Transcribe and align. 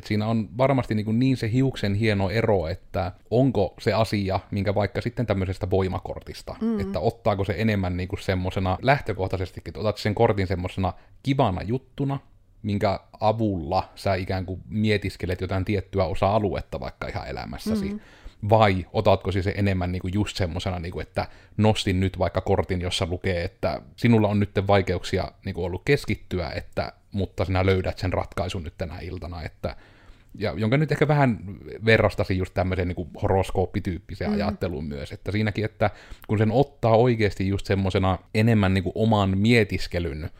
Et 0.00 0.06
siinä 0.06 0.26
on 0.26 0.48
varmasti 0.58 0.94
niin, 0.94 1.18
niin 1.18 1.36
se 1.36 1.52
hiuksen 1.52 1.94
hieno 1.94 2.30
ero, 2.30 2.68
että 2.68 3.12
onko 3.30 3.74
se 3.80 3.92
asia, 3.92 4.40
minkä 4.50 4.74
vaikka 4.74 5.00
sitten 5.00 5.26
tämmöisestä 5.26 5.70
voimakortista, 5.70 6.56
mm. 6.60 6.80
että 6.80 7.00
ottaako 7.00 7.44
se 7.44 7.54
enemmän 7.58 7.96
niin 7.96 8.08
semmoisena 8.20 8.78
lähtökohtaisesti, 8.82 9.62
että 9.66 9.80
otat 9.80 9.96
sen 9.96 10.14
kortin 10.14 10.46
semmoisena 10.46 10.92
kivana 11.22 11.62
juttuna, 11.62 12.18
minkä 12.62 13.00
avulla 13.20 13.88
sä 13.94 14.14
ikään 14.14 14.46
kuin 14.46 14.60
mietiskelet 14.68 15.40
jotain 15.40 15.64
tiettyä 15.64 16.04
osa-aluetta 16.04 16.80
vaikka 16.80 17.08
ihan 17.08 17.28
elämässäsi. 17.28 17.92
Mm 17.92 18.00
vai 18.48 18.86
otatko 18.92 19.32
siis 19.32 19.44
se 19.44 19.54
enemmän 19.56 19.92
niin 19.92 20.00
kuin 20.00 20.14
just 20.14 20.36
semmoisena, 20.36 20.78
niin 20.78 20.92
kuin, 20.92 21.02
että 21.02 21.28
nostin 21.56 22.00
nyt 22.00 22.18
vaikka 22.18 22.40
kortin, 22.40 22.80
jossa 22.80 23.06
lukee, 23.06 23.44
että 23.44 23.82
sinulla 23.96 24.28
on 24.28 24.40
nyt 24.40 24.50
vaikeuksia 24.66 25.32
niin 25.44 25.54
kuin 25.54 25.64
ollut 25.64 25.82
keskittyä, 25.84 26.50
että, 26.50 26.92
mutta 27.12 27.44
sinä 27.44 27.66
löydät 27.66 27.98
sen 27.98 28.12
ratkaisun 28.12 28.64
nyt 28.64 28.74
tänä 28.78 28.98
iltana, 28.98 29.42
että 29.42 29.76
ja 30.34 30.54
jonka 30.56 30.76
nyt 30.76 30.92
ehkä 30.92 31.08
vähän 31.08 31.38
verrastasi 31.84 32.38
just 32.38 32.54
tämmöiseen 32.54 32.88
niin 32.88 33.10
horoskooppityyppiseen 33.22 34.30
mm. 34.30 34.36
ajatteluun 34.36 34.84
myös, 34.84 35.12
että 35.12 35.32
siinäkin, 35.32 35.64
että 35.64 35.90
kun 36.28 36.38
sen 36.38 36.52
ottaa 36.52 36.96
oikeasti 36.96 37.48
just 37.48 37.66
semmoisena 37.66 38.18
enemmän 38.34 38.74
niin 38.74 38.84
kuin 38.84 38.92
oman 38.94 39.38
mietiskelyn 39.38 40.30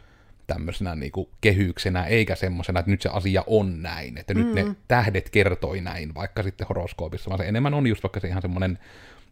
tämmöisenä 0.47 0.95
niin 0.95 1.13
kuin 1.13 1.29
kehyksenä, 1.41 2.05
eikä 2.05 2.35
semmoisena, 2.35 2.81
että 2.81 2.91
nyt 2.91 3.03
se 3.03 3.09
asia 3.09 3.45
on 3.47 3.83
näin, 3.83 4.19
että 4.19 4.35
mm. 4.35 4.41
nyt 4.41 4.55
ne 4.55 4.65
mm. 4.65 4.77
tähdet 4.89 5.31
kertoi 5.31 5.81
näin, 5.81 6.15
vaikka 6.15 6.43
sitten 6.43 6.67
horoskoopissa, 6.67 7.31
vaan 7.31 7.39
se 7.39 7.49
enemmän 7.49 7.75
on 7.75 7.87
just 7.87 8.03
vaikka 8.03 8.21
se 8.21 8.29
ihan 8.29 8.43
semmoinen 8.43 8.79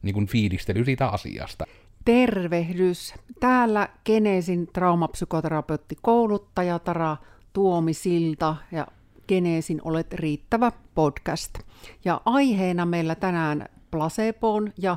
niin 0.03 0.15
kuin 0.15 0.27
fiilistely 0.27 0.85
siitä 0.85 1.09
asiasta. 1.09 1.65
Tervehdys! 2.05 3.15
Täällä 3.41 3.89
Geneesin 4.05 4.69
traumapsykoterapeutti 4.73 5.97
kouluttaja 6.03 6.79
Tara 6.79 7.17
Tuomisilta 7.53 8.57
ja 8.73 8.87
Geneesin 9.29 9.81
Olet 9.85 10.13
riittävä 10.13 10.73
podcast. 10.95 11.59
Ja 12.05 12.21
aiheena 12.25 12.87
meillä 12.87 13.15
tänään 13.15 13.69
placeboon 13.91 14.73
ja 14.79 14.97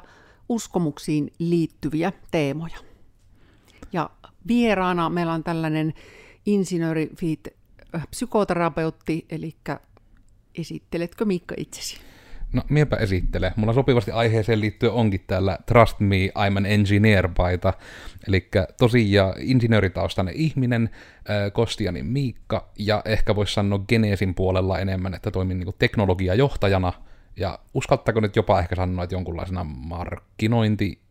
uskomuksiin 0.50 1.34
liittyviä 1.40 2.12
teemoja. 2.32 2.78
Ja 3.94 4.10
vieraana 4.48 5.10
meillä 5.10 5.34
on 5.34 5.44
tällainen 5.44 5.94
insinööri, 6.46 7.10
psykoterapeutti, 8.10 9.26
eli 9.30 9.56
esitteletkö 10.58 11.26
Miikka 11.26 11.56
itsesi? 11.58 11.98
No, 12.54 12.62
miepä 12.70 12.96
esittele. 12.96 13.54
Mulla 13.56 13.74
sopivasti 13.74 14.12
aiheeseen 14.12 14.62
liittyen 14.62 14.92
onkin 14.92 15.24
täällä 15.28 15.58
Trust 15.66 16.00
Me, 16.00 16.16
I'm 16.28 16.58
an 16.58 16.66
Engineer-paita. 16.66 17.74
Eli 18.28 18.50
tosiaan 18.80 19.34
insinööritaustainen 19.38 20.34
ihminen, 20.34 20.90
Kostianin 21.54 22.06
Miikka, 22.06 22.70
ja 22.80 23.02
ehkä 23.06 23.36
voisi 23.36 23.54
sanoa 23.54 23.80
Geneesin 23.80 24.36
puolella 24.36 24.80
enemmän, 24.80 25.14
että 25.14 25.32
toimin 25.32 25.60
niin 25.60 25.74
teknologiajohtajana, 25.80 26.94
ja 27.38 27.60
uskaltaako 27.74 28.20
nyt 28.20 28.36
jopa 28.36 28.60
ehkä 28.60 28.76
sanoa, 28.76 29.04
että 29.04 29.16
jonkunlaisena 29.16 29.64
markkinointi 29.64 31.02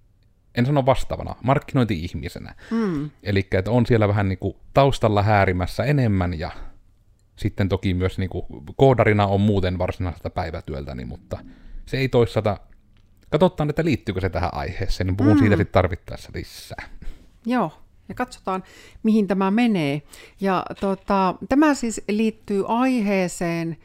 en 0.54 0.66
sano 0.66 0.86
vastaavana, 0.86 1.34
markkinointi-ihmisenä. 1.42 2.54
Mm. 2.70 3.10
Eli 3.22 3.48
että 3.52 3.70
on 3.70 3.86
siellä 3.86 4.08
vähän 4.08 4.28
niin 4.28 4.38
kuin 4.38 4.56
taustalla 4.74 5.22
häärimässä 5.22 5.84
enemmän 5.84 6.38
ja 6.38 6.50
sitten 7.40 7.68
toki 7.68 7.94
myös 7.94 8.18
niin 8.18 8.30
kuin 8.30 8.44
koodarina 8.76 9.26
on 9.26 9.40
muuten 9.40 9.78
varsinaisesta 9.78 10.30
päivätyöltäni, 10.30 11.04
mutta 11.04 11.38
se 11.86 11.98
ei 11.98 12.08
toissata. 12.08 12.60
Katsotaan, 13.30 13.70
että 13.70 13.84
liittyykö 13.84 14.20
se 14.20 14.28
tähän 14.28 14.54
aiheeseen, 14.54 15.06
niin 15.06 15.16
puhun 15.16 15.32
mm. 15.32 15.38
siitä 15.38 15.56
sitten 15.56 15.72
tarvittaessa 15.72 16.30
lisää. 16.34 16.88
Joo, 17.46 17.72
ja 18.08 18.14
katsotaan, 18.14 18.62
mihin 19.02 19.26
tämä 19.26 19.50
menee. 19.50 20.02
Ja 20.40 20.64
tota, 20.80 21.34
tämä 21.48 21.74
siis 21.74 22.00
liittyy 22.08 22.64
aiheeseen, 22.68 23.76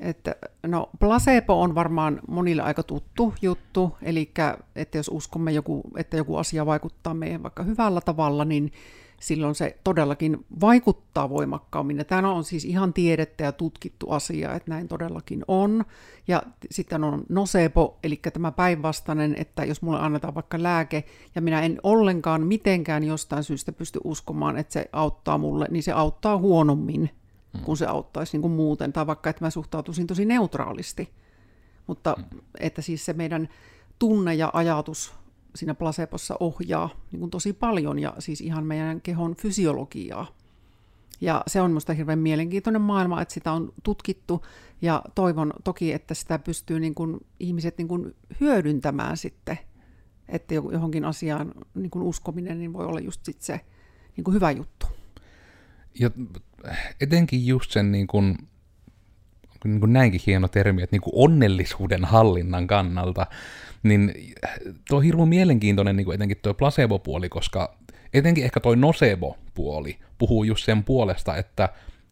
että, 0.00 0.36
no, 0.66 0.90
placebo 0.98 1.62
on 1.62 1.74
varmaan 1.74 2.20
monille 2.28 2.62
aika 2.62 2.82
tuttu 2.82 3.34
juttu, 3.42 3.96
eli 4.02 4.30
että 4.76 4.98
jos 4.98 5.10
uskomme, 5.12 5.52
joku, 5.52 5.82
että 5.96 6.16
joku 6.16 6.36
asia 6.36 6.66
vaikuttaa 6.66 7.14
meidän 7.14 7.42
vaikka 7.42 7.62
hyvällä 7.62 8.00
tavalla, 8.00 8.44
niin 8.44 8.72
silloin 9.20 9.54
se 9.54 9.76
todellakin 9.84 10.46
vaikuttaa 10.60 11.30
voimakkaammin. 11.30 11.98
Ja 11.98 12.04
tämä 12.04 12.32
on 12.32 12.44
siis 12.44 12.64
ihan 12.64 12.92
tiedettä 12.92 13.44
ja 13.44 13.52
tutkittu 13.52 14.10
asia, 14.10 14.54
että 14.54 14.70
näin 14.70 14.88
todellakin 14.88 15.44
on. 15.48 15.84
Ja 16.28 16.42
sitten 16.70 17.04
on 17.04 17.22
nocebo, 17.28 17.98
eli 18.02 18.20
tämä 18.32 18.52
päinvastainen, 18.52 19.34
että 19.38 19.64
jos 19.64 19.82
mulle 19.82 20.00
annetaan 20.00 20.34
vaikka 20.34 20.62
lääke, 20.62 21.04
ja 21.34 21.40
minä 21.40 21.62
en 21.62 21.80
ollenkaan 21.82 22.46
mitenkään 22.46 23.04
jostain 23.04 23.44
syystä 23.44 23.72
pysty 23.72 24.00
uskomaan, 24.04 24.56
että 24.56 24.72
se 24.72 24.88
auttaa 24.92 25.38
mulle, 25.38 25.66
niin 25.70 25.82
se 25.82 25.92
auttaa 25.92 26.38
huonommin 26.38 27.10
mm. 27.52 27.60
kun 27.60 27.76
se 27.76 27.86
auttaisi 27.86 28.32
niin 28.36 28.42
kuin 28.42 28.52
muuten, 28.52 28.92
tai 28.92 29.06
vaikka 29.06 29.30
että 29.30 29.44
mä 29.44 29.50
suhtautuisin 29.50 30.06
tosi 30.06 30.24
neutraalisti. 30.24 31.08
Mutta 31.86 32.16
mm. 32.18 32.40
että 32.60 32.82
siis 32.82 33.04
se 33.04 33.12
meidän 33.12 33.48
tunne 33.98 34.34
ja 34.34 34.50
ajatus 34.52 35.14
siinä 35.54 35.74
placebossa 35.74 36.36
ohjaa 36.40 36.90
niin 37.12 37.20
kuin 37.20 37.30
tosi 37.30 37.52
paljon, 37.52 37.98
ja 37.98 38.14
siis 38.18 38.40
ihan 38.40 38.66
meidän 38.66 39.00
kehon 39.00 39.34
fysiologiaa. 39.34 40.26
Ja 41.20 41.42
se 41.46 41.60
on 41.60 41.70
minusta 41.70 41.94
hirveän 41.94 42.18
mielenkiintoinen 42.18 42.82
maailma, 42.82 43.22
että 43.22 43.34
sitä 43.34 43.52
on 43.52 43.72
tutkittu, 43.82 44.44
ja 44.82 45.02
toivon 45.14 45.52
toki, 45.64 45.92
että 45.92 46.14
sitä 46.14 46.38
pystyy 46.38 46.80
niin 46.80 46.94
kuin 46.94 47.26
ihmiset 47.40 47.78
niin 47.78 47.88
kuin 47.88 48.14
hyödyntämään 48.40 49.16
sitten, 49.16 49.58
että 50.28 50.54
johonkin 50.54 51.04
asiaan 51.04 51.52
niin 51.74 51.90
kuin 51.90 52.02
uskominen 52.02 52.58
niin 52.58 52.72
voi 52.72 52.86
olla 52.86 53.00
just 53.00 53.24
sit 53.24 53.42
se 53.42 53.60
niin 54.16 54.24
kuin 54.24 54.34
hyvä 54.34 54.50
juttu. 54.50 54.86
Ja 56.00 56.10
etenkin 57.00 57.46
just 57.46 57.70
sen 57.70 57.92
niin 57.92 58.06
kuin, 58.06 58.38
niin 59.64 59.80
kuin 59.80 59.92
näinkin 59.92 60.20
hieno 60.26 60.48
termi, 60.48 60.82
että 60.82 60.94
niin 60.94 61.02
kuin 61.02 61.14
onnellisuuden 61.16 62.04
hallinnan 62.04 62.66
kannalta, 62.66 63.26
niin 63.82 64.14
tuo 64.88 64.98
on 64.98 65.04
hirveän 65.04 65.28
mielenkiintoinen 65.28 65.96
niin 65.96 66.04
kuin 66.04 66.14
etenkin 66.14 66.38
tuo 66.42 66.54
placebo-puoli, 66.54 67.28
koska 67.28 67.76
etenkin 68.14 68.44
ehkä 68.44 68.60
tuo 68.60 68.74
nocebo-puoli 68.74 69.98
puhuu 70.18 70.44
just 70.44 70.64
sen 70.64 70.84
puolesta, 70.84 71.36
että 71.36 71.68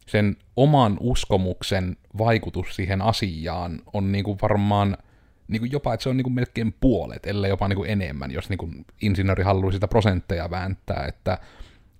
sen 0.07 0.37
oman 0.55 0.97
uskomuksen 0.99 1.97
vaikutus 2.17 2.75
siihen 2.75 3.01
asiaan 3.01 3.81
on 3.93 4.11
niin 4.11 4.23
kuin 4.23 4.37
varmaan 4.41 4.97
niin 5.47 5.59
kuin 5.59 5.71
jopa, 5.71 5.93
että 5.93 6.03
se 6.03 6.09
on 6.09 6.17
niin 6.17 6.23
kuin 6.23 6.33
melkein 6.33 6.75
puolet, 6.81 7.25
ellei 7.25 7.49
jopa 7.49 7.67
niin 7.67 7.77
kuin 7.77 7.89
enemmän, 7.89 8.31
jos 8.31 8.49
niin 8.49 8.57
kuin 8.57 8.85
insinööri 9.01 9.43
haluaa 9.43 9.71
sitä 9.71 9.87
prosentteja 9.87 10.49
vääntää, 10.49 11.05
että 11.07 11.37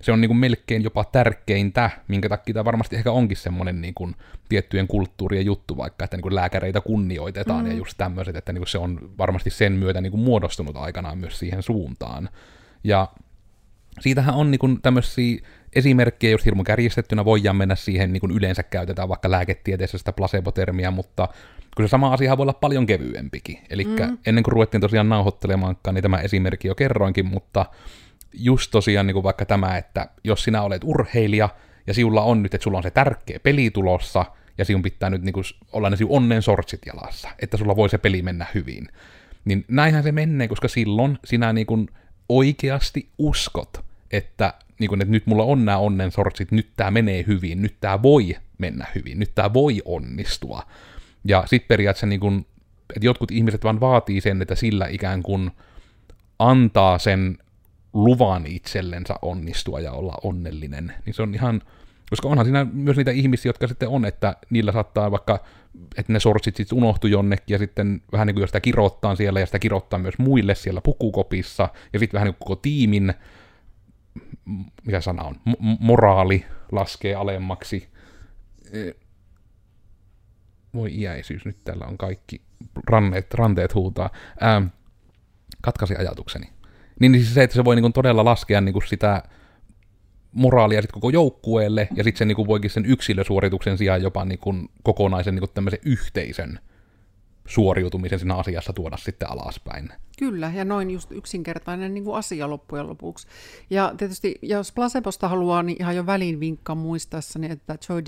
se 0.02 0.12
on 0.12 0.22
niin 0.22 0.30
kuin 0.30 0.38
melkein 0.38 0.84
jopa 0.84 1.04
tärkeintä, 1.04 1.90
minkä 2.08 2.30
takia 2.30 2.54
tämä 2.54 2.66
varmasti 2.66 2.96
ehkä 2.96 3.12
onkin 3.12 3.38
semmoinen 3.38 3.82
niin 3.82 3.94
kuin 3.94 4.16
tiettyjen 4.50 4.88
kulttuurien 4.88 5.46
juttu, 5.46 5.78
vaikka 5.78 6.06
että 6.06 6.18
niin 6.18 6.22
kuin 6.22 6.36
lääkäreitä 6.36 6.82
kunnioitetaan 6.82 7.66
mm. 7.66 7.72
ja 7.72 7.78
just 7.78 7.98
tämmöiset, 7.98 8.36
että 8.36 8.54
niin 8.54 8.60
kuin 8.60 8.68
se 8.68 8.78
on 8.78 9.12
varmasti 9.18 9.50
sen 9.50 9.74
myötä 9.74 10.02
niin 10.02 10.12
kuin 10.12 10.22
muodostunut 10.22 10.76
aikanaan 10.76 11.18
myös 11.18 11.40
siihen 11.40 11.64
suuntaan. 11.64 12.30
Ja 12.84 13.08
siitähän 14.00 14.36
on 14.36 14.52
niin 14.52 14.60
kuin 14.60 14.82
tämmöisiä 14.82 15.42
esimerkkejä, 15.76 16.32
jos 16.32 16.46
hirmu 16.46 16.64
kärjistettynä 16.64 17.26
voidaan 17.26 17.56
mennä 17.56 17.76
siihen, 17.76 18.14
niin 18.14 18.22
kuin 18.22 18.32
yleensä 18.32 18.64
käytetään 18.64 19.10
vaikka 19.10 19.32
lääketieteessä 19.32 19.98
sitä 19.98 20.14
placebo-termiä, 20.14 20.92
mutta 20.92 21.28
kun 21.76 21.88
se 21.88 21.90
sama 21.90 22.14
asia 22.14 22.38
voi 22.38 22.44
olla 22.44 22.54
paljon 22.54 22.86
kevyempikin. 22.86 23.60
Eli 23.70 23.86
mm. 23.86 24.18
ennen 24.26 24.44
kuin 24.44 24.52
ruvettiin 24.52 24.82
tosiaan 24.82 25.10
nauhoittelemaankaan, 25.10 25.96
niin 25.96 26.04
tämä 26.04 26.18
esimerkki 26.18 26.68
jo 26.68 26.76
kerroinkin, 26.76 27.26
mutta 27.26 27.66
just 28.34 28.72
tosiaan 28.72 29.08
niin 29.08 29.14
kuin 29.14 29.24
vaikka 29.24 29.46
tämä, 29.46 29.78
että 29.78 30.10
jos 30.24 30.44
sinä 30.44 30.62
olet 30.62 30.82
urheilija 30.86 31.50
ja 31.88 31.94
sinulla 31.94 32.22
on 32.22 32.44
nyt, 32.44 32.54
että 32.54 32.64
sulla 32.64 32.78
on 32.78 32.84
se 32.84 32.92
tärkeä 32.92 33.40
peli 33.40 33.72
tulossa, 33.72 34.26
ja 34.58 34.66
sinun 34.66 34.82
pitää 34.82 35.10
nyt 35.10 35.22
niin 35.22 35.34
kuin, 35.34 35.44
olla 35.72 35.90
ne 35.90 35.98
onnen 36.10 36.42
sortsit 36.42 36.82
jalassa, 36.86 37.30
että 37.40 37.58
sulla 37.58 37.76
voi 37.76 37.90
se 37.90 37.98
peli 37.98 38.22
mennä 38.22 38.46
hyvin. 38.54 38.88
Niin 39.46 39.66
näinhän 39.68 40.04
se 40.04 40.12
menee, 40.12 40.48
koska 40.48 40.68
silloin 40.68 41.20
sinä 41.26 41.54
niin 41.54 41.68
kuin 41.68 41.90
oikeasti 42.30 43.10
uskot, 43.18 43.86
että, 44.12 44.54
niin 44.80 44.90
kuin, 44.90 45.02
että 45.02 45.12
nyt 45.12 45.26
mulla 45.26 45.44
on 45.44 45.66
nämä 45.66 45.78
onnen 45.78 46.12
sortsit, 46.12 46.52
nyt 46.52 46.68
tämä 46.76 46.92
menee 46.92 47.24
hyvin, 47.28 47.62
nyt 47.62 47.76
tämä 47.82 48.02
voi 48.02 48.36
mennä 48.58 48.88
hyvin, 48.96 49.20
nyt 49.20 49.32
tämä 49.36 49.54
voi 49.54 49.82
onnistua. 49.86 50.64
Ja 51.26 51.44
sitten 51.48 51.68
periaatteessa 51.68 52.08
niin 52.08 52.20
kuin, 52.20 52.46
että 52.96 53.06
jotkut 53.06 53.32
ihmiset 53.32 53.64
vaan 53.64 53.80
vaatii 53.80 54.22
sen, 54.22 54.42
että 54.42 54.56
sillä 54.56 54.88
ikään 54.88 55.24
kuin 55.24 55.52
antaa 56.40 56.98
sen 56.98 57.38
luvan 57.94 58.46
itsellensä 58.48 59.16
onnistua 59.22 59.80
ja 59.80 59.92
olla 59.92 60.14
onnellinen, 60.24 60.94
niin 61.06 61.14
se 61.14 61.22
on 61.22 61.36
ihan, 61.36 61.62
koska 62.10 62.28
onhan 62.28 62.46
siinä 62.46 62.66
myös 62.74 62.98
niitä 62.98 63.12
ihmisiä, 63.12 63.50
jotka 63.50 63.68
sitten 63.68 63.90
on, 63.90 64.06
että 64.06 64.36
niillä 64.50 64.72
saattaa 64.72 65.12
vaikka, 65.12 65.40
että 65.98 66.14
ne 66.14 66.20
sortsit 66.20 66.56
sitten 66.56 66.78
unohtu 66.78 67.08
jonnekin, 67.08 67.54
ja 67.54 67.58
sitten 67.58 68.02
vähän 68.12 68.28
niin 68.28 68.36
kuin 68.36 68.48
sitä 68.48 68.60
kirottaa 68.60 69.16
siellä, 69.16 69.40
ja 69.40 69.46
sitä 69.46 69.60
kirottaa 69.60 70.00
myös 70.00 70.18
muille 70.18 70.56
siellä 70.56 70.82
pukukopissa, 70.82 71.70
ja 71.94 72.00
sitten 72.00 72.18
vähän 72.18 72.26
niin 72.26 72.36
kuin 72.36 72.48
koko 72.48 72.56
tiimin, 72.56 73.14
mikä 74.86 75.02
sana 75.02 75.24
on, 75.24 75.36
moraali 75.80 76.46
laskee 76.72 77.16
alemmaksi. 77.16 77.90
E, 78.72 78.92
voi 80.74 80.96
iäisyys, 80.96 81.46
nyt 81.46 81.64
täällä 81.64 81.86
on 81.86 81.98
kaikki 81.98 82.42
ranteet, 82.90 83.34
ranteet 83.34 83.76
huutaa. 83.76 84.10
Ää, 84.40 84.62
katkasi 85.62 85.96
ajatukseni. 85.96 86.59
Niin 87.00 87.14
siis 87.14 87.34
se, 87.34 87.44
että 87.44 87.56
se 87.56 87.66
voi 87.66 87.76
niin 87.76 87.84
kuin 87.84 87.94
todella 87.94 88.26
laskea 88.26 88.62
niin 88.62 88.74
kuin 88.74 88.88
sitä 88.88 89.24
moraalia 90.32 90.82
sit 90.82 90.92
koko 90.92 91.10
joukkueelle, 91.10 91.88
ja 91.96 92.04
sitten 92.04 92.18
se 92.18 92.26
niin 92.26 92.36
kuin 92.36 92.48
voikin 92.48 92.70
sen 92.70 92.86
yksilösuorituksen 92.86 93.78
sijaan 93.78 94.02
jopa 94.02 94.26
niin 94.26 94.40
kuin 94.40 94.70
kokonaisen 94.84 95.36
niin 95.36 95.50
kuin 95.56 95.80
yhteisön 95.86 96.60
suoriutumisen 97.48 98.20
siinä 98.20 98.36
asiassa 98.36 98.74
tuoda 98.74 98.98
sitten 98.98 99.32
alaspäin. 99.32 99.90
Kyllä, 100.20 100.52
ja 100.56 100.66
noin 100.66 100.92
just 100.92 101.12
yksinkertainen 101.12 101.94
niin 101.94 102.04
kuin 102.04 102.16
asia 102.16 102.50
loppujen 102.50 102.88
lopuksi. 102.88 103.28
Ja 103.70 103.94
tietysti, 103.98 104.36
jos 104.42 104.72
placebosta 104.72 105.28
haluaa, 105.28 105.64
niin 105.64 105.78
ihan 105.80 105.96
jo 105.96 106.06
välin 106.06 106.40
vinkka 106.40 106.76
muistaessani, 106.76 107.52
että 107.52 107.78
Joy 107.90 108.04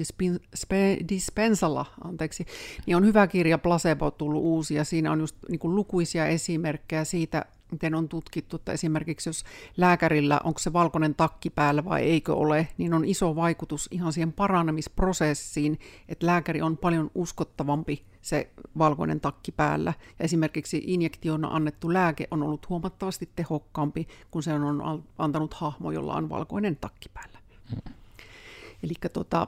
Dispensalla, 1.10 1.86
anteeksi, 2.04 2.46
niin 2.86 2.98
on 2.98 3.06
hyvä 3.06 3.28
kirja 3.28 3.58
Placebo 3.58 4.12
tullut 4.12 4.44
uusi, 4.44 4.76
ja 4.76 4.84
siinä 4.84 5.12
on 5.12 5.20
just 5.20 5.36
niin 5.50 5.60
kuin 5.60 5.76
lukuisia 5.76 6.28
esimerkkejä 6.28 7.04
siitä, 7.04 7.46
miten 7.72 7.96
on 7.96 8.10
tutkittu, 8.10 8.56
että 8.56 8.72
esimerkiksi 8.72 9.30
jos 9.30 9.44
lääkärillä 9.78 10.40
onko 10.44 10.60
se 10.60 10.74
valkoinen 10.74 11.16
takki 11.16 11.50
päällä 11.50 11.86
vai 11.86 12.02
eikö 12.02 12.36
ole, 12.36 12.68
niin 12.78 12.94
on 12.94 13.06
iso 13.06 13.36
vaikutus 13.36 13.88
ihan 13.92 14.14
siihen 14.14 14.34
paranemisprosessiin, 14.34 15.80
että 16.10 16.26
lääkäri 16.26 16.62
on 16.62 16.78
paljon 16.78 17.12
uskottavampi 17.16 18.04
se 18.22 18.50
valkoinen 18.78 19.20
takki 19.20 19.52
päällä. 19.52 19.94
Ja 20.20 20.26
esimerkiksi 20.26 20.84
injektiona 20.86 21.48
annettu 21.48 21.94
lääke 21.94 22.28
on 22.32 22.44
ollut 22.44 22.70
huomattavasti 22.70 23.30
tehokkaampi, 23.36 24.08
kun 24.32 24.44
se 24.44 24.54
on 24.54 25.04
antanut 25.18 25.54
hahmo, 25.54 25.92
jolla 25.92 26.14
on 26.14 26.30
valkoinen 26.30 26.76
takki 26.76 27.10
päällä. 27.14 27.40
Hmm. 27.70 27.94
Eli 28.84 28.94
tota, 29.14 29.48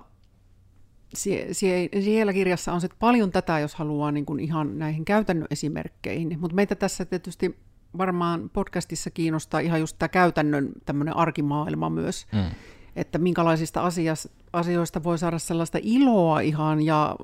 sie, 1.16 1.48
sie, 1.54 1.90
siellä 2.02 2.34
kirjassa 2.34 2.74
on 2.74 2.81
sit 2.81 2.92
paljon 3.00 3.31
tätä, 3.31 3.60
jos 3.60 3.75
haluaa 3.75 4.12
niin 4.12 4.25
kuin 4.25 4.40
ihan 4.40 4.80
näihin 4.80 5.06
käytännön 5.06 5.48
esimerkkeihin. 5.52 6.40
Mutta 6.40 6.56
meitä 6.56 6.75
tässä 6.75 7.06
tietysti 7.06 7.60
varmaan 7.98 8.50
podcastissa 8.54 9.12
kiinnostaa 9.12 9.60
ihan 9.60 9.80
just 9.80 9.95
tämä 10.00 10.10
käytännön 10.10 10.69
tämmöinen 10.86 11.18
arkimaailma 11.18 11.90
myös, 11.90 12.28
mm. 12.34 12.51
että 12.95 13.18
minkälaisista 13.18 13.81
asias, 13.81 14.30
asioista 14.54 15.04
voi 15.04 15.18
saada 15.18 15.40
sellaista 15.40 15.80
iloa 15.81 16.40
ihan 16.40 16.81
ja 16.81 17.16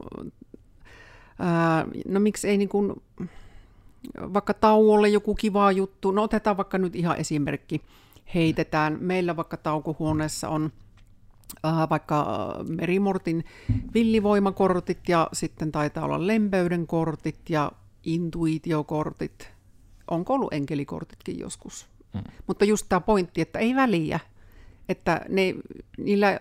ää, 1.40 1.86
no 2.08 2.20
miksi 2.20 2.48
ei 2.48 2.58
niin 2.58 2.70
kuin, 2.70 2.94
vaikka 4.34 4.54
tauolle 4.54 5.10
joku 5.10 5.36
kiva 5.36 5.72
juttu, 5.72 6.12
no 6.12 6.24
otetaan 6.24 6.58
vaikka 6.58 6.78
nyt 6.78 6.96
ihan 6.96 7.18
esimerkki, 7.18 7.82
heitetään. 8.36 8.98
Meillä 9.00 9.36
vaikka 9.36 9.58
taukohuoneessa 9.58 10.50
on 10.50 10.72
äh, 11.66 11.90
vaikka 11.90 12.50
merimortin 12.68 13.46
villivoimakortit 13.94 15.00
ja 15.10 15.30
sitten 15.34 15.72
taitaa 15.72 16.06
olla 16.06 16.28
lempeyden 16.28 16.88
kortit 16.88 17.50
ja 17.50 17.72
intuitiokortit, 18.04 19.52
onko 20.10 20.34
ollut 20.34 20.54
enkelikortitkin 20.54 21.40
joskus. 21.40 21.88
Mm. 22.14 22.22
Mutta 22.48 22.66
just 22.66 22.86
tämä 22.90 23.02
pointti, 23.02 23.42
että 23.42 23.60
ei 23.60 23.76
väliä, 23.76 24.20
että 24.90 25.22
ne, 25.30 25.56
niillä 25.98 26.40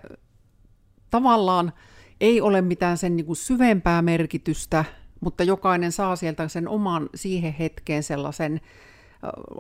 tavallaan 1.11 1.73
ei 2.21 2.41
ole 2.41 2.61
mitään 2.61 2.99
sen 2.99 3.17
niin 3.17 3.27
kuin 3.27 3.37
syvempää 3.37 4.03
merkitystä, 4.03 4.85
mutta 5.21 5.45
jokainen 5.45 5.93
saa 5.93 6.17
sieltä 6.17 6.49
sen 6.49 6.69
oman 6.69 7.09
siihen 7.15 7.53
hetkeen 7.53 8.03
sellaisen, 8.03 8.61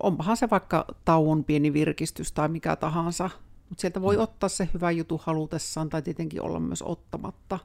onpahan 0.02 0.36
se 0.36 0.50
vaikka 0.50 0.84
tauon 1.04 1.44
pieni 1.44 1.72
virkistys 1.72 2.32
tai 2.32 2.48
mikä 2.48 2.76
tahansa, 2.76 3.30
mutta 3.68 3.80
sieltä 3.80 4.02
voi 4.02 4.16
mm. 4.16 4.22
ottaa 4.22 4.48
se 4.48 4.68
hyvä 4.74 4.90
jutu 4.90 5.20
halutessaan 5.24 5.88
tai 5.88 6.02
tietenkin 6.02 6.42
olla 6.42 6.60
myös 6.60 6.82
ottamatta. 6.82 7.58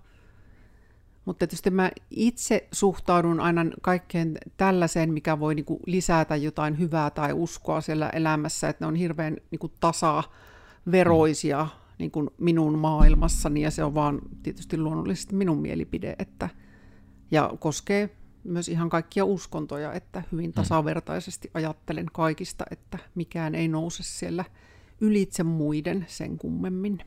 Mutta 1.26 1.40
tietysti 1.40 1.70
mä 1.70 1.92
itse 2.10 2.68
suhtaudun 2.72 3.40
aina 3.40 3.66
kaikkeen 3.82 4.38
tällaiseen, 4.58 5.14
mikä 5.14 5.40
voi 5.40 5.56
niinku 5.56 5.80
lisätä 5.86 6.36
jotain 6.36 6.80
hyvää 6.80 7.10
tai 7.10 7.34
uskoa 7.34 7.82
siellä 7.82 8.10
elämässä, 8.10 8.70
että 8.70 8.86
ne 8.86 8.88
on 8.88 8.96
hirveän 8.96 9.38
niinku 9.52 9.72
tasaveroisia 9.80 11.64
mm. 11.64 11.70
niinku 12.00 12.34
minun 12.38 12.78
maailmassani, 12.78 13.62
ja 13.62 13.72
se 13.72 13.84
on 13.84 13.96
vaan 13.96 14.20
tietysti 14.44 14.78
luonnollisesti 14.78 15.36
minun 15.36 15.62
mielipide, 15.62 16.16
että, 16.20 16.50
ja 17.32 17.54
koskee 17.60 18.10
myös 18.44 18.70
ihan 18.70 18.90
kaikkia 18.90 19.26
uskontoja, 19.26 19.94
että 19.94 20.24
hyvin 20.32 20.50
mm. 20.50 20.54
tasavertaisesti 20.54 21.52
ajattelen 21.54 22.06
kaikista, 22.14 22.66
että 22.72 22.98
mikään 23.16 23.56
ei 23.56 23.68
nouse 23.68 24.04
siellä 24.04 24.46
ylitse 25.02 25.44
muiden 25.44 26.06
sen 26.08 26.38
kummemmin. 26.38 27.00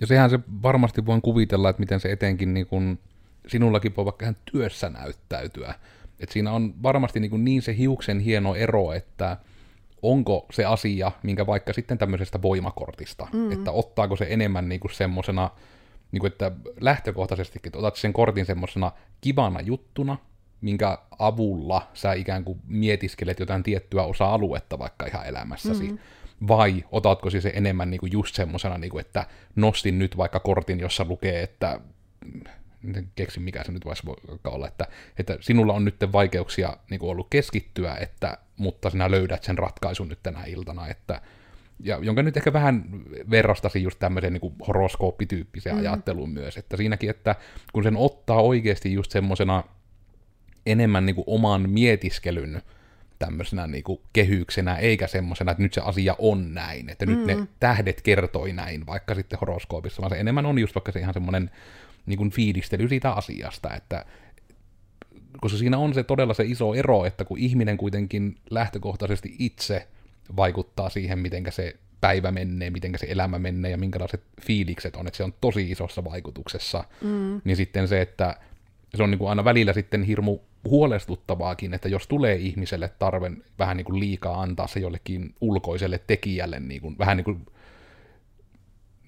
Ja 0.00 0.06
sehän 0.06 0.30
se 0.30 0.40
varmasti 0.62 1.06
voin 1.06 1.22
kuvitella, 1.22 1.70
että 1.70 1.80
miten 1.80 2.00
se 2.00 2.12
etenkin 2.12 2.54
niin 2.54 2.66
kuin 2.66 2.98
sinullakin 3.46 3.96
voi 3.96 4.04
vaikka 4.04 4.24
ihan 4.24 4.36
työssä 4.52 4.90
näyttäytyä. 4.90 5.74
Et 6.20 6.28
siinä 6.32 6.52
on 6.52 6.74
varmasti 6.82 7.20
niin, 7.20 7.30
kuin 7.30 7.44
niin 7.44 7.62
se 7.62 7.76
hiuksen 7.76 8.20
hieno 8.20 8.54
ero, 8.54 8.92
että 8.92 9.36
onko 10.02 10.46
se 10.52 10.64
asia, 10.64 11.12
minkä 11.22 11.46
vaikka 11.46 11.72
sitten 11.72 11.98
tämmöisestä 11.98 12.42
voimakortista, 12.42 13.28
mm. 13.32 13.52
että 13.52 13.72
ottaako 13.72 14.16
se 14.16 14.26
enemmän 14.30 14.68
niin 14.68 14.80
kuin 14.80 14.94
semmosena, 14.94 15.50
niin 16.12 16.20
kuin 16.20 16.32
että 16.32 16.52
lähtökohtaisestikin, 16.80 17.68
että 17.68 17.78
otat 17.78 17.96
sen 17.96 18.12
kortin 18.12 18.46
semmosena 18.46 18.92
kivana 19.20 19.60
juttuna, 19.60 20.16
minkä 20.60 20.98
avulla 21.18 21.90
sä 21.94 22.12
ikään 22.12 22.44
kuin 22.44 22.60
mietiskelet 22.66 23.40
jotain 23.40 23.62
tiettyä 23.62 24.02
osa-aluetta 24.02 24.78
vaikka 24.78 25.06
ihan 25.06 25.26
elämässäsi, 25.26 25.92
mm. 25.92 25.98
vai 26.48 26.84
otatko 26.92 27.30
siis 27.30 27.42
se 27.42 27.52
enemmän 27.54 27.90
niin 27.90 28.00
kuin 28.00 28.12
just 28.12 28.34
semmosena, 28.34 28.78
niin 28.78 28.90
kuin, 28.90 29.00
että 29.00 29.26
nostin 29.56 29.98
nyt 29.98 30.16
vaikka 30.16 30.40
kortin, 30.40 30.80
jossa 30.80 31.04
lukee, 31.08 31.42
että 31.42 31.80
keksi 33.14 33.40
mikä 33.40 33.64
se 33.64 33.72
nyt 33.72 33.84
voisi 33.84 34.02
olla, 34.44 34.68
että, 34.68 34.86
että 35.18 35.38
sinulla 35.40 35.72
on 35.72 35.84
nyt 35.84 35.96
vaikeuksia 36.12 36.76
niin 36.90 37.00
kuin 37.00 37.10
ollut 37.10 37.26
keskittyä, 37.30 37.96
että, 38.00 38.38
mutta 38.56 38.90
sinä 38.90 39.10
löydät 39.10 39.42
sen 39.42 39.58
ratkaisun 39.58 40.08
nyt 40.08 40.22
tänä 40.22 40.44
iltana, 40.44 40.88
että, 40.88 41.20
ja 41.80 41.98
jonka 42.02 42.22
nyt 42.22 42.36
ehkä 42.36 42.52
vähän 42.52 42.84
verrastasi 43.30 43.82
just 43.82 43.98
tämmöiseen 43.98 44.32
niin 44.32 44.54
horoskooppityyppiseen 44.68 45.76
mm-hmm. 45.76 45.88
ajatteluun 45.88 46.30
myös, 46.30 46.56
että 46.56 46.76
siinäkin, 46.76 47.10
että 47.10 47.34
kun 47.72 47.82
sen 47.82 47.96
ottaa 47.96 48.42
oikeasti 48.42 48.92
just 48.92 49.10
semmoisena 49.10 49.64
enemmän 50.66 51.06
niin 51.06 51.16
kuin 51.16 51.24
oman 51.26 51.70
mietiskelyn 51.70 52.62
tämmöisenä 53.18 53.66
niin 53.66 53.84
kuin 53.84 54.00
kehyksenä, 54.12 54.76
eikä 54.76 55.06
semmoisena, 55.06 55.50
että 55.50 55.62
nyt 55.62 55.74
se 55.74 55.80
asia 55.80 56.16
on 56.18 56.54
näin, 56.54 56.90
että 56.90 57.06
mm-hmm. 57.06 57.18
nyt 57.18 57.26
ne 57.26 57.34
mm. 57.34 57.48
tähdet 57.60 58.02
kertoi 58.02 58.52
näin, 58.52 58.86
vaikka 58.86 59.14
sitten 59.14 59.38
horoskoopissa, 59.38 60.02
vaan 60.02 60.10
se 60.10 60.20
enemmän 60.20 60.46
on 60.46 60.58
just 60.58 60.74
vaikka 60.74 60.92
se 60.92 60.98
ihan 60.98 61.14
semmoinen 61.14 61.50
niin 62.06 62.16
kuin 62.16 62.30
fiilistely 62.30 62.88
siitä 62.88 63.12
asiasta, 63.12 63.74
että 63.74 64.04
koska 65.40 65.58
siinä 65.58 65.78
on 65.78 65.94
se 65.94 66.02
todella 66.02 66.34
se 66.34 66.44
iso 66.44 66.74
ero, 66.74 67.04
että 67.04 67.24
kun 67.24 67.38
ihminen 67.38 67.76
kuitenkin 67.76 68.36
lähtökohtaisesti 68.50 69.36
itse 69.38 69.88
vaikuttaa 70.36 70.90
siihen, 70.90 71.18
miten 71.18 71.44
se 71.50 71.76
päivä 72.00 72.30
menee, 72.30 72.70
miten 72.70 72.92
se 72.96 73.06
elämä 73.10 73.38
menee 73.38 73.70
ja 73.70 73.78
minkälaiset 73.78 74.22
fiilikset 74.40 74.96
on, 74.96 75.06
että 75.06 75.16
se 75.16 75.24
on 75.24 75.34
tosi 75.40 75.70
isossa 75.70 76.04
vaikutuksessa, 76.04 76.84
mm. 77.00 77.40
niin 77.44 77.56
sitten 77.56 77.88
se, 77.88 78.00
että 78.00 78.36
se 78.94 79.02
on 79.02 79.10
niin 79.10 79.18
kuin 79.18 79.28
aina 79.28 79.44
välillä 79.44 79.72
sitten 79.72 80.02
hirmu 80.02 80.38
huolestuttavaakin, 80.64 81.74
että 81.74 81.88
jos 81.88 82.06
tulee 82.06 82.36
ihmiselle 82.36 82.90
tarve 82.98 83.32
vähän 83.58 83.76
niin 83.76 83.84
kuin 83.84 84.00
liikaa 84.00 84.42
antaa 84.42 84.66
se 84.66 84.80
jollekin 84.80 85.34
ulkoiselle 85.40 86.00
tekijälle, 86.06 86.60
niin 86.60 86.80
kuin, 86.80 86.98
vähän 86.98 87.16
niin 87.16 87.24
kuin 87.24 87.46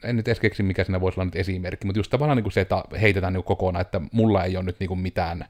en 0.04 0.16
nyt 0.16 0.28
edes 0.28 0.40
keksi, 0.40 0.62
mikä 0.62 0.84
siinä 0.84 1.00
voisi 1.00 1.20
olla 1.20 1.24
nyt 1.24 1.36
esimerkki, 1.36 1.86
mutta 1.86 1.98
just 1.98 2.10
tavallaan 2.10 2.36
niin 2.36 2.44
kuin 2.44 2.52
se, 2.52 2.60
että 2.60 2.84
heitetään 3.00 3.32
niin 3.32 3.44
kokonaan, 3.44 3.82
että 3.82 4.00
mulla 4.12 4.44
ei 4.44 4.56
ole 4.56 4.64
nyt 4.64 4.80
niin 4.80 4.88
kuin 4.88 5.00
mitään, 5.00 5.44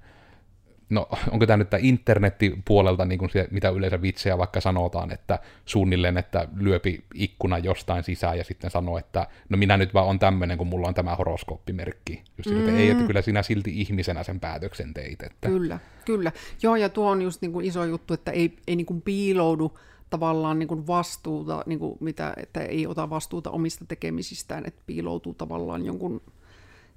no 0.91 1.09
onko 1.31 1.47
tämä 1.47 1.57
nyt 1.57 1.71
tämä 1.71 1.81
internettipuolelta, 1.83 3.05
niin 3.05 3.19
kuin 3.19 3.31
se, 3.31 3.49
mitä 3.51 3.69
yleensä 3.69 4.03
vitsejä 4.03 4.39
vaikka 4.39 4.61
sanotaan, 4.61 5.13
että 5.13 5.39
suunnilleen, 5.65 6.19
että 6.19 6.49
lyöpi 6.57 7.05
ikkuna 7.15 7.59
jostain 7.59 8.03
sisään 8.03 8.39
ja 8.39 8.45
sitten 8.45 8.71
sanoo, 8.71 8.99
että 8.99 9.27
no 9.49 9.57
minä 9.57 9.77
nyt 9.77 9.95
vaan 9.95 10.07
on 10.07 10.19
tämmöinen, 10.19 10.59
kun 10.59 10.67
mulla 10.67 10.89
on 10.89 10.95
tämä 10.95 11.17
horoskooppimerkki. 11.17 12.23
Just 12.39 12.51
mm. 12.51 12.61
että 12.61 12.81
ei, 12.81 12.91
että 12.91 13.05
kyllä 13.05 13.23
sinä 13.23 13.43
silti 13.43 13.81
ihmisenä 13.81 14.23
sen 14.23 14.41
päätöksen 14.41 14.95
teit. 14.95 15.23
Että... 15.23 15.49
Kyllä, 15.49 15.79
kyllä. 16.05 16.33
Joo, 16.63 16.77
ja 16.77 16.89
tuo 16.89 17.11
on 17.11 17.23
just 17.23 17.43
niin 17.43 17.53
kuin 17.53 17.67
iso 17.67 17.85
juttu, 17.85 18.15
että 18.15 18.31
ei, 18.31 18.57
ei 18.67 18.77
niin 18.77 18.87
kuin 18.87 19.03
piiloudu 19.03 19.79
tavallaan 20.11 20.59
niin 20.59 20.69
kuin 20.69 20.87
vastuuta, 20.87 21.63
niin 21.67 21.79
kuin 21.79 21.97
mitä, 22.01 22.35
että 22.37 22.61
ei 22.61 22.87
ota 22.87 23.11
vastuuta 23.11 23.51
omista 23.51 23.85
tekemisistään, 23.89 24.67
että 24.67 24.83
piiloutuu 24.87 25.35
tavallaan 25.35 25.87
jonkun 25.87 26.21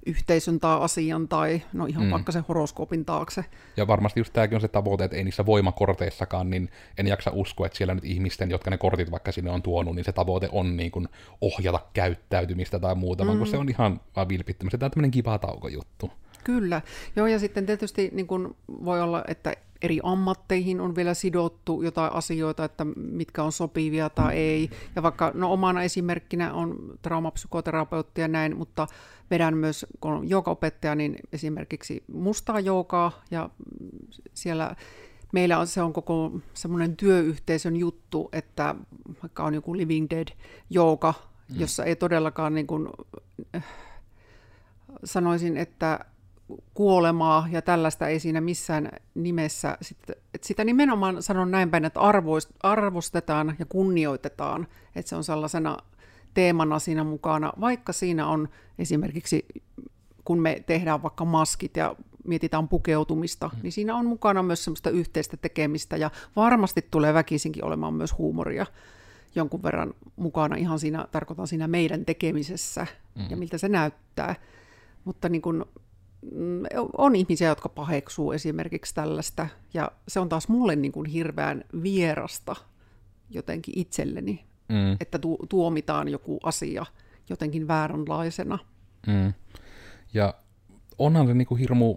yhteisön 0.06 0.60
tai 0.60 0.78
asian 0.80 1.28
tai 1.28 1.62
no 1.72 1.86
ihan 1.86 2.04
mm. 2.04 2.10
vaikka 2.10 2.32
sen 2.32 2.44
horoskoopin 2.48 3.04
taakse. 3.04 3.44
Ja 3.76 3.86
varmasti 3.86 4.20
just 4.20 4.32
tämäkin 4.32 4.54
on 4.54 4.60
se 4.60 4.68
tavoite, 4.68 5.04
että 5.04 5.16
ei 5.16 5.24
niissä 5.24 5.46
voimakorteissakaan, 5.46 6.50
niin 6.50 6.70
en 6.98 7.06
jaksa 7.06 7.30
uskoa, 7.34 7.66
että 7.66 7.78
siellä 7.78 7.94
nyt 7.94 8.04
ihmisten, 8.04 8.50
jotka 8.50 8.70
ne 8.70 8.78
kortit 8.78 9.10
vaikka 9.10 9.32
sinne 9.32 9.50
on 9.50 9.62
tuonut, 9.62 9.94
niin 9.94 10.04
se 10.04 10.12
tavoite 10.12 10.48
on 10.52 10.76
niin 10.76 10.90
kuin 10.90 11.08
ohjata 11.40 11.80
käyttäytymistä 11.92 12.78
tai 12.78 12.94
muuta, 12.94 13.24
mm. 13.24 13.28
vaan 13.28 13.38
kun 13.38 13.46
se 13.46 13.56
on 13.56 13.68
ihan 13.68 14.00
vaan 14.16 14.28
vilpittömästi. 14.28 14.78
Tämä 14.78 14.86
on 14.86 14.90
tämmöinen 14.90 15.10
kiva 15.10 15.38
taukojuttu. 15.38 16.10
Kyllä. 16.44 16.82
Joo, 17.16 17.26
ja 17.26 17.38
sitten 17.38 17.66
tietysti 17.66 18.10
niin 18.12 18.26
kuin 18.26 18.56
voi 18.68 19.00
olla, 19.00 19.24
että 19.28 19.54
eri 19.82 20.00
ammatteihin 20.02 20.80
on 20.80 20.96
vielä 20.96 21.14
sidottu 21.14 21.82
jotain 21.82 22.12
asioita, 22.12 22.64
että 22.64 22.86
mitkä 22.96 23.42
on 23.42 23.52
sopivia 23.52 24.10
tai 24.10 24.36
ei. 24.36 24.70
Ja 24.96 25.02
vaikka 25.02 25.32
no 25.34 25.52
omana 25.52 25.82
esimerkkinä 25.82 26.54
on 26.54 26.98
traumapsykoterapeutti 27.02 28.20
ja 28.20 28.28
näin, 28.28 28.56
mutta 28.56 28.86
vedän 29.30 29.56
myös, 29.56 29.86
kun 30.00 30.12
on 30.12 30.28
joogaopettaja, 30.28 30.94
niin 30.94 31.16
esimerkiksi 31.32 32.04
mustaa 32.12 32.60
joogaa 32.60 33.12
ja 33.30 33.50
siellä 34.34 34.76
meillä 35.32 35.58
on, 35.58 35.66
se 35.66 35.82
on 35.82 35.92
koko 35.92 36.40
semmoinen 36.54 36.96
työyhteisön 36.96 37.76
juttu, 37.76 38.28
että 38.32 38.74
vaikka 39.22 39.44
on 39.44 39.54
joku 39.54 39.76
Living 39.76 40.06
Dead 40.10 40.28
jooga, 40.70 41.14
mm. 41.48 41.60
jossa 41.60 41.84
ei 41.84 41.96
todellakaan 41.96 42.54
niin 42.54 42.66
kuin, 42.66 42.88
äh, 43.56 43.64
sanoisin, 45.04 45.56
että 45.56 46.04
kuolemaa 46.74 47.48
ja 47.50 47.62
tällaista 47.62 48.08
ei 48.08 48.20
siinä 48.20 48.40
missään 48.40 48.90
nimessä. 49.14 49.78
Sitten, 49.82 50.16
että 50.34 50.48
sitä 50.48 50.64
nimenomaan 50.64 51.22
sanon 51.22 51.50
näin 51.50 51.70
päin, 51.70 51.84
että 51.84 52.00
arvostetaan 52.62 53.56
ja 53.58 53.66
kunnioitetaan, 53.66 54.66
että 54.96 55.08
se 55.08 55.16
on 55.16 55.24
sellaisena 55.24 55.76
teemana 56.34 56.78
siinä 56.78 57.04
mukana, 57.04 57.52
vaikka 57.60 57.92
siinä 57.92 58.26
on 58.26 58.48
esimerkiksi, 58.78 59.46
kun 60.24 60.40
me 60.40 60.62
tehdään 60.66 61.02
vaikka 61.02 61.24
maskit 61.24 61.76
ja 61.76 61.96
mietitään 62.24 62.68
pukeutumista, 62.68 63.50
mm. 63.54 63.62
niin 63.62 63.72
siinä 63.72 63.96
on 63.96 64.06
mukana 64.06 64.42
myös 64.42 64.64
semmoista 64.64 64.90
yhteistä 64.90 65.36
tekemistä 65.36 65.96
ja 65.96 66.10
varmasti 66.36 66.86
tulee 66.90 67.14
väkisinkin 67.14 67.64
olemaan 67.64 67.94
myös 67.94 68.18
huumoria 68.18 68.66
jonkun 69.34 69.62
verran 69.62 69.94
mukana 70.16 70.56
ihan 70.56 70.78
siinä, 70.78 71.06
tarkoitan 71.12 71.46
siinä 71.46 71.68
meidän 71.68 72.04
tekemisessä 72.04 72.86
mm. 73.14 73.26
ja 73.30 73.36
miltä 73.36 73.58
se 73.58 73.68
näyttää. 73.68 74.34
Mutta 75.04 75.28
niin 75.28 75.42
kun, 75.42 75.66
on 76.98 77.16
ihmisiä, 77.16 77.48
jotka 77.48 77.68
paheksuu 77.68 78.32
esimerkiksi 78.32 78.94
tällaista, 78.94 79.48
ja 79.74 79.92
se 80.08 80.20
on 80.20 80.28
taas 80.28 80.48
mulle 80.48 80.76
niin 80.76 80.92
kuin 80.92 81.06
hirveän 81.06 81.64
vierasta 81.82 82.56
jotenkin 83.30 83.78
itselleni, 83.78 84.44
mm. 84.68 84.96
että 85.00 85.18
tu- 85.18 85.46
tuomitaan 85.48 86.08
joku 86.08 86.38
asia 86.42 86.86
jotenkin 87.28 87.68
vääränlaisena. 87.68 88.58
Mm. 89.06 89.32
Ja 90.14 90.34
onhan 90.98 91.26
se 91.26 91.34
niin 91.34 91.46
kuin 91.46 91.58
hirmu 91.58 91.96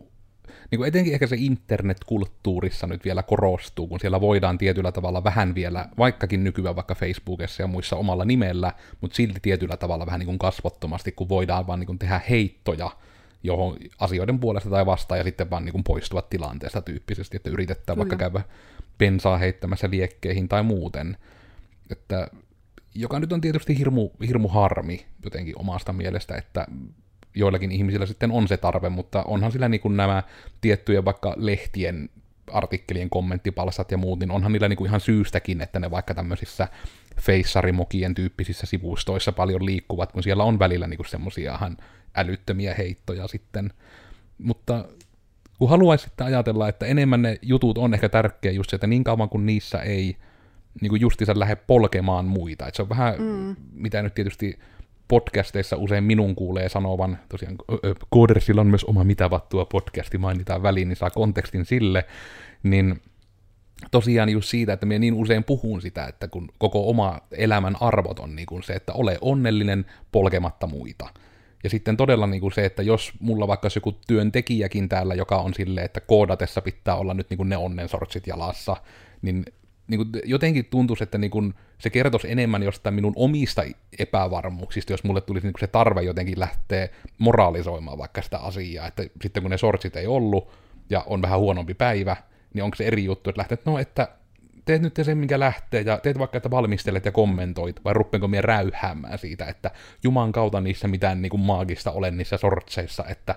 niin 0.72 0.80
kuin 0.80 0.88
etenkin 0.88 1.14
ehkä 1.14 1.28
se 1.28 1.36
internetkulttuurissa 1.40 2.88
nyt 2.88 3.06
vielä 3.06 3.24
korostuu, 3.24 3.88
kun 3.88 4.00
siellä 4.00 4.22
voidaan 4.22 4.58
tietyllä 4.58 4.92
tavalla 4.92 5.24
vähän 5.24 5.56
vielä, 5.56 5.90
vaikkakin 5.98 6.44
nykyään 6.44 6.76
vaikka 6.76 6.96
Facebookissa 6.96 7.64
ja 7.64 7.68
muissa 7.68 7.96
omalla 7.96 8.26
nimellä, 8.26 8.74
mutta 9.02 9.16
silti 9.16 9.40
tietyllä 9.40 9.78
tavalla 9.78 10.06
vähän 10.06 10.20
niin 10.20 10.26
kuin 10.26 10.40
kasvottomasti, 10.40 11.12
kun 11.12 11.30
voidaan 11.30 11.68
vaan 11.68 11.80
niin 11.80 11.88
kuin 11.88 12.00
tehdä 12.00 12.22
heittoja 12.30 12.92
johon 13.44 13.78
asioiden 14.00 14.40
puolesta 14.40 14.70
tai 14.70 14.86
vastaan 14.86 15.18
ja 15.18 15.24
sitten 15.24 15.50
vaan 15.50 15.66
niin 15.66 15.74
kuin 15.74 15.84
poistuvat 15.84 16.30
tilanteesta 16.30 16.82
tyyppisesti, 16.82 17.38
että 17.38 17.50
yritetään 17.50 17.98
Kyllä. 17.98 17.98
vaikka 17.98 18.16
käydä 18.16 18.42
bensaa 18.98 19.38
heittämässä 19.38 19.90
liekkeihin 19.90 20.48
tai 20.48 20.64
muuten. 20.64 21.18
Että, 21.90 22.28
joka 22.96 23.20
nyt 23.20 23.34
on 23.34 23.42
tietysti 23.42 23.78
hirmu, 23.78 24.10
hirmu 24.28 24.48
harmi 24.48 25.06
jotenkin 25.24 25.58
omasta 25.58 25.94
mielestä, 25.94 26.36
että 26.36 26.68
joillakin 27.36 27.72
ihmisillä 27.72 28.06
sitten 28.06 28.32
on 28.32 28.48
se 28.48 28.58
tarve, 28.58 28.90
mutta 28.90 29.24
onhan 29.24 29.52
sillä 29.52 29.70
niin 29.70 29.82
kuin 29.82 29.98
nämä 29.98 30.24
tiettyjä 30.62 31.06
vaikka 31.06 31.34
lehtien 31.38 32.10
artikkelien 32.52 33.10
kommenttipalsat 33.10 33.92
ja 33.92 33.98
muut, 33.98 34.20
niin 34.20 34.32
onhan 34.32 34.52
niillä 34.52 34.70
niin 34.70 34.78
kuin 34.78 34.88
ihan 34.88 35.00
syystäkin, 35.00 35.62
että 35.62 35.80
ne 35.80 35.92
vaikka 35.92 36.14
tämmöisissä 36.14 36.68
feissarimokien 37.22 38.16
tyyppisissä 38.16 38.66
sivustoissa 38.66 39.32
paljon 39.32 39.66
liikkuvat, 39.66 40.12
kun 40.12 40.24
siellä 40.24 40.44
on 40.44 40.60
välillä 40.60 40.88
niin 40.88 41.08
semmoisia 41.08 41.56
ihan 41.56 41.78
älyttömiä 42.16 42.74
heittoja 42.78 43.28
sitten. 43.28 43.74
Mutta 44.38 44.86
kun 45.60 45.70
haluaisi 45.70 46.04
sitten 46.04 46.28
ajatella, 46.28 46.70
että 46.70 46.86
enemmän 46.86 47.22
ne 47.22 47.40
jutut 47.42 47.78
on 47.78 47.94
ehkä 47.94 48.10
tärkeä 48.10 48.52
just 48.52 48.70
se, 48.70 48.76
että 48.76 48.88
niin 48.88 49.04
kauan 49.04 49.30
kuin 49.30 49.46
niissä 49.46 49.78
ei 49.78 50.16
niin 50.82 50.90
kuin 50.90 51.02
justiinsa 51.02 51.40
lähde 51.40 51.56
polkemaan 51.56 52.26
muita. 52.26 52.68
että 52.68 52.76
se 52.76 52.82
on 52.82 52.90
vähän, 52.90 53.22
mm. 53.22 53.56
mitä 53.74 54.02
nyt 54.02 54.14
tietysti 54.14 54.60
podcasteissa 55.08 55.76
usein 55.76 56.04
minun 56.04 56.36
kuulee 56.36 56.70
sanovan, 56.70 57.20
tosiaan 57.30 57.56
Koodersilla 58.10 58.62
on 58.62 58.68
myös 58.68 58.84
oma 58.84 59.04
Mitä 59.04 59.30
vattua 59.30 59.66
podcasti, 59.66 60.18
mainitaan 60.18 60.64
väliin, 60.64 60.88
niin 60.88 60.96
saa 60.96 61.10
kontekstin 61.10 61.66
sille, 61.66 62.06
niin 62.64 63.02
tosiaan 63.92 64.30
just 64.30 64.50
siitä, 64.50 64.74
että 64.74 64.86
minä 64.86 65.00
niin 65.00 65.14
usein 65.14 65.44
puhun 65.44 65.82
sitä, 65.82 66.06
että 66.06 66.28
kun 66.28 66.50
koko 66.58 66.90
oma 66.90 67.20
elämän 67.32 67.76
arvot 67.80 68.20
on 68.20 68.36
niin 68.36 68.46
kuin 68.46 68.64
se, 68.64 68.74
että 68.74 68.94
ole 68.94 69.18
onnellinen 69.22 69.86
polkematta 70.12 70.68
muita. 70.68 71.10
Ja 71.64 71.70
sitten 71.70 71.98
todella 71.98 72.28
niin 72.28 72.42
kuin 72.42 72.54
se, 72.54 72.66
että 72.66 72.84
jos 72.84 73.14
mulla 73.20 73.48
vaikka 73.48 73.68
joku 73.76 73.92
työntekijäkin 74.08 74.90
täällä, 74.90 75.16
joka 75.16 75.38
on 75.38 75.54
silleen, 75.54 75.86
että 75.86 76.02
koodatessa 76.02 76.62
pitää 76.62 76.96
olla 76.96 77.14
nyt 77.14 77.30
niin 77.30 77.38
kuin 77.38 77.50
ne 77.50 77.58
onnensortsit 77.58 78.28
jalassa, 78.28 78.78
niin 79.22 79.46
niin 79.88 79.98
kuin 79.98 80.24
jotenkin 80.26 80.66
tuntuisi, 80.66 81.04
että 81.04 81.18
niin 81.18 81.32
kuin 81.32 81.54
se 81.78 81.90
kertoisi 81.90 82.32
enemmän 82.32 82.64
jostain 82.64 82.96
minun 82.96 83.14
omista 83.16 83.64
epävarmuuksista, 84.00 84.94
jos 84.94 85.04
mulle 85.04 85.22
tulisi 85.22 85.48
niin 85.48 85.54
kuin 85.54 85.60
se 85.60 85.68
tarve 85.68 86.02
jotenkin 86.02 86.40
lähteä 86.40 86.90
moraalisoimaan 87.18 87.98
vaikka 87.98 88.22
sitä 88.22 88.38
asiaa, 88.40 88.88
että 88.88 89.04
sitten 89.22 89.44
kun 89.44 89.50
ne 89.52 89.58
sortsit 89.58 89.96
ei 89.96 90.08
ollut 90.08 90.52
ja 90.90 91.04
on 91.08 91.22
vähän 91.22 91.40
huonompi 91.40 91.74
päivä, 91.74 92.16
niin 92.54 92.64
onko 92.64 92.76
se 92.76 92.86
eri 92.86 93.04
juttu, 93.04 93.30
että 93.30 93.40
lähtee, 93.40 93.54
että 93.54 93.72
no, 93.72 93.80
että 93.80 94.08
teet 94.66 94.82
nyt 94.82 95.00
sen, 95.02 95.18
minkä 95.18 95.40
lähtee, 95.40 95.82
ja 95.82 95.98
teet 95.98 96.20
vaikka, 96.20 96.38
että 96.38 96.52
valmistelet 96.52 97.06
ja 97.06 97.12
kommentoit, 97.12 97.84
vai 97.86 97.94
ruppeenko 97.94 98.28
minä 98.28 98.42
räyhäämään 98.42 99.18
siitä, 99.18 99.46
että 99.46 99.72
Juman 100.04 100.32
kautta 100.32 100.62
niissä 100.62 100.88
mitään 100.88 101.22
niin 101.22 101.30
kuin 101.30 101.42
maagista 101.42 101.92
ole 101.92 102.12
niissä 102.12 102.38
sortseissa, 102.38 103.06
että 103.10 103.36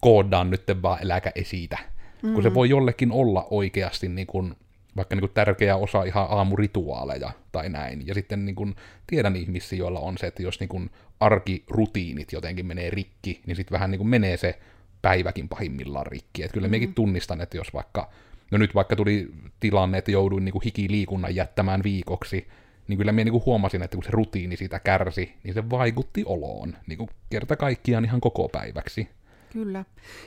koodaan 0.00 0.50
nyt 0.50 0.62
vaan 0.82 1.02
eläkä 1.02 1.32
esitä. 1.34 1.78
Mm-hmm. 1.78 2.34
Kun 2.34 2.42
se 2.42 2.48
mm. 2.48 2.54
voi 2.54 2.68
jollekin 2.68 3.12
olla 3.12 3.46
oikeasti 3.50 4.08
niin 4.08 4.26
kuin 4.26 4.54
vaikka 4.96 5.14
niin 5.14 5.20
kuin 5.20 5.34
tärkeä 5.34 5.76
osa 5.76 6.04
ihan 6.04 6.26
aamurituaaleja 6.30 7.30
tai 7.52 7.68
näin. 7.68 8.06
Ja 8.06 8.14
sitten 8.14 8.44
niin 8.44 8.54
kuin 8.54 8.76
tiedän 9.06 9.36
ihmisiä, 9.36 9.78
joilla 9.78 10.00
on 10.00 10.18
se, 10.18 10.26
että 10.26 10.42
jos 10.42 10.60
niin 10.60 10.68
kuin 10.68 10.90
arkirutiinit 11.20 12.32
jotenkin 12.32 12.66
menee 12.66 12.90
rikki, 12.90 13.40
niin 13.46 13.56
sitten 13.56 13.74
vähän 13.74 13.90
niin 13.90 13.98
kuin 13.98 14.08
menee 14.08 14.36
se 14.36 14.58
päiväkin 15.02 15.48
pahimmillaan 15.48 16.06
rikki. 16.06 16.42
Että 16.42 16.54
kyllä 16.54 16.68
mm. 16.68 16.70
mekin 16.70 16.94
tunnistan, 16.94 17.40
että 17.40 17.56
jos 17.56 17.74
vaikka, 17.74 18.10
no 18.50 18.58
nyt 18.58 18.74
vaikka 18.74 18.96
tuli 18.96 19.28
tilanne, 19.60 19.98
että 19.98 20.10
jouduin 20.10 20.44
niin 20.44 20.52
kuin 20.52 20.62
hikiliikunnan 20.64 21.34
jättämään 21.34 21.82
viikoksi, 21.82 22.48
niin 22.88 22.98
kyllä 22.98 23.12
minä 23.12 23.30
niin 23.30 23.44
huomasin, 23.46 23.82
että 23.82 23.96
kun 23.96 24.04
se 24.04 24.10
rutiini 24.10 24.56
siitä 24.56 24.78
kärsi, 24.78 25.34
niin 25.44 25.54
se 25.54 25.70
vaikutti 25.70 26.22
oloon 26.26 26.76
niin 26.86 26.98
kuin 26.98 27.10
kerta 27.30 27.56
kaikkiaan 27.56 28.04
ihan 28.04 28.20
koko 28.20 28.48
päiväksi. 28.48 29.08
Kyllä. 29.52 29.84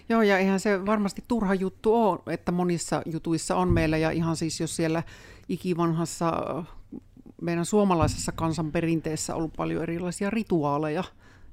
Joo, 0.09 0.21
ja 0.21 0.37
eihän 0.37 0.59
se 0.59 0.85
varmasti 0.85 1.23
turha 1.27 1.53
juttu 1.53 1.95
ole, 1.95 2.19
että 2.33 2.51
monissa 2.51 3.01
jutuissa 3.05 3.55
on 3.55 3.69
meillä, 3.69 3.97
ja 3.97 4.11
ihan 4.11 4.35
siis 4.35 4.59
jos 4.59 4.75
siellä 4.75 5.03
ikivanhassa 5.49 6.63
meidän 7.41 7.65
suomalaisessa 7.65 8.31
kansanperinteessä 8.31 9.33
on 9.33 9.37
ollut 9.37 9.53
paljon 9.57 9.83
erilaisia 9.83 10.29
rituaaleja, 10.29 11.03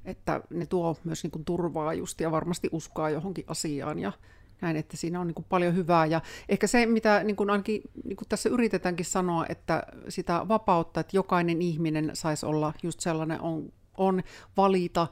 että 0.05 0.41
ne 0.49 0.65
tuo 0.65 0.97
myös 1.03 1.23
niin 1.23 1.31
kuin 1.31 1.45
turvaa 1.45 1.93
just 1.93 2.21
ja 2.21 2.31
varmasti 2.31 2.69
uskoa 2.71 3.09
johonkin 3.09 3.45
asiaan 3.47 3.99
ja 3.99 4.11
näin, 4.61 4.77
että 4.77 4.97
siinä 4.97 5.19
on 5.19 5.27
niin 5.27 5.35
kuin 5.35 5.45
paljon 5.49 5.75
hyvää. 5.75 6.05
Ja 6.05 6.21
ehkä 6.49 6.67
se, 6.67 6.85
mitä 6.85 7.23
niin 7.23 7.35
kuin 7.35 7.49
ainakin 7.49 7.81
niin 8.03 8.17
kuin 8.17 8.27
tässä 8.29 8.49
yritetäänkin 8.49 9.05
sanoa, 9.05 9.45
että 9.49 9.83
sitä 10.09 10.45
vapautta, 10.47 10.99
että 10.99 11.17
jokainen 11.17 11.61
ihminen 11.61 12.11
saisi 12.13 12.45
olla 12.45 12.73
just 12.83 12.99
sellainen 12.99 13.41
on, 13.41 13.73
on 13.97 14.23
valita 14.57 15.07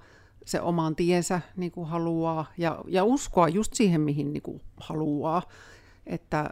se 0.45 0.61
oman 0.61 0.95
tiensä 0.95 1.41
niin 1.55 1.71
kuin 1.71 1.87
haluaa 1.87 2.45
ja, 2.57 2.81
ja 2.87 3.03
uskoa 3.03 3.47
just 3.47 3.73
siihen, 3.73 4.01
mihin 4.01 4.33
niin 4.33 4.43
kuin 4.43 4.61
haluaa. 4.77 5.41
Että, 6.05 6.49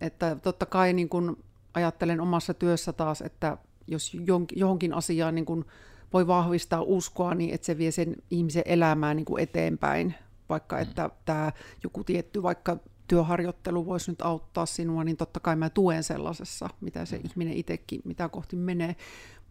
että 0.00 0.36
totta 0.42 0.66
kai 0.66 0.92
niin 0.92 1.08
kuin 1.08 1.36
ajattelen 1.74 2.20
omassa 2.20 2.54
työssä 2.54 2.92
taas, 2.92 3.20
että 3.20 3.58
jos 3.86 4.16
johonkin 4.56 4.94
asiaan 4.94 5.34
niin 5.34 5.46
kuin 5.46 5.64
voi 6.12 6.26
vahvistaa 6.26 6.82
uskoa, 6.82 7.34
niin 7.34 7.54
että 7.54 7.64
se 7.64 7.78
vie 7.78 7.90
sen 7.90 8.16
ihmisen 8.30 8.62
elämää 8.66 9.14
niin 9.14 9.24
kuin 9.24 9.42
eteenpäin. 9.42 10.14
Vaikka 10.48 10.76
mm. 10.76 10.82
että 10.82 11.10
tämä 11.24 11.52
joku 11.82 12.04
tietty 12.04 12.42
vaikka 12.42 12.76
työharjoittelu 13.08 13.86
voisi 13.86 14.10
nyt 14.10 14.22
auttaa 14.22 14.66
sinua, 14.66 15.04
niin 15.04 15.16
totta 15.16 15.40
kai 15.40 15.56
mä 15.56 15.70
tuen 15.70 16.02
sellaisessa, 16.02 16.68
mitä 16.80 17.04
se 17.04 17.18
mm. 17.18 17.22
ihminen 17.24 17.54
itsekin, 17.54 18.00
mitä 18.04 18.28
kohti 18.28 18.56
menee. 18.56 18.96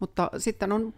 Mutta 0.00 0.30
sitten 0.38 0.72
on 0.72 0.94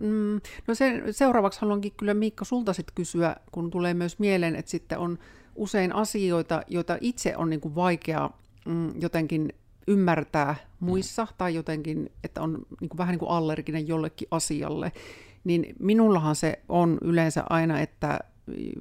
Mm, 0.00 0.40
no 0.66 0.74
se, 0.74 1.02
seuraavaksi 1.10 1.60
haluankin 1.60 1.92
kyllä 1.96 2.14
Miikka 2.14 2.44
sulta 2.44 2.72
sit 2.72 2.90
kysyä, 2.94 3.36
kun 3.52 3.70
tulee 3.70 3.94
myös 3.94 4.18
mieleen, 4.18 4.56
että 4.56 4.70
sitten 4.70 4.98
on 4.98 5.18
usein 5.54 5.94
asioita, 5.94 6.62
joita 6.68 6.98
itse 7.00 7.36
on 7.36 7.50
niin 7.50 7.60
kuin 7.60 7.74
vaikea 7.74 8.30
mm, 8.66 9.00
jotenkin 9.00 9.52
ymmärtää 9.88 10.54
muissa, 10.80 11.24
mm. 11.24 11.30
tai 11.38 11.54
jotenkin, 11.54 12.12
että 12.24 12.42
on 12.42 12.66
niin 12.80 12.88
kuin 12.88 12.98
vähän 12.98 13.12
niin 13.12 13.18
kuin 13.18 13.30
allerginen 13.30 13.88
jollekin 13.88 14.28
asialle, 14.30 14.92
niin 15.44 15.76
minullahan 15.78 16.36
se 16.36 16.60
on 16.68 16.98
yleensä 17.02 17.44
aina, 17.50 17.80
että 17.80 18.18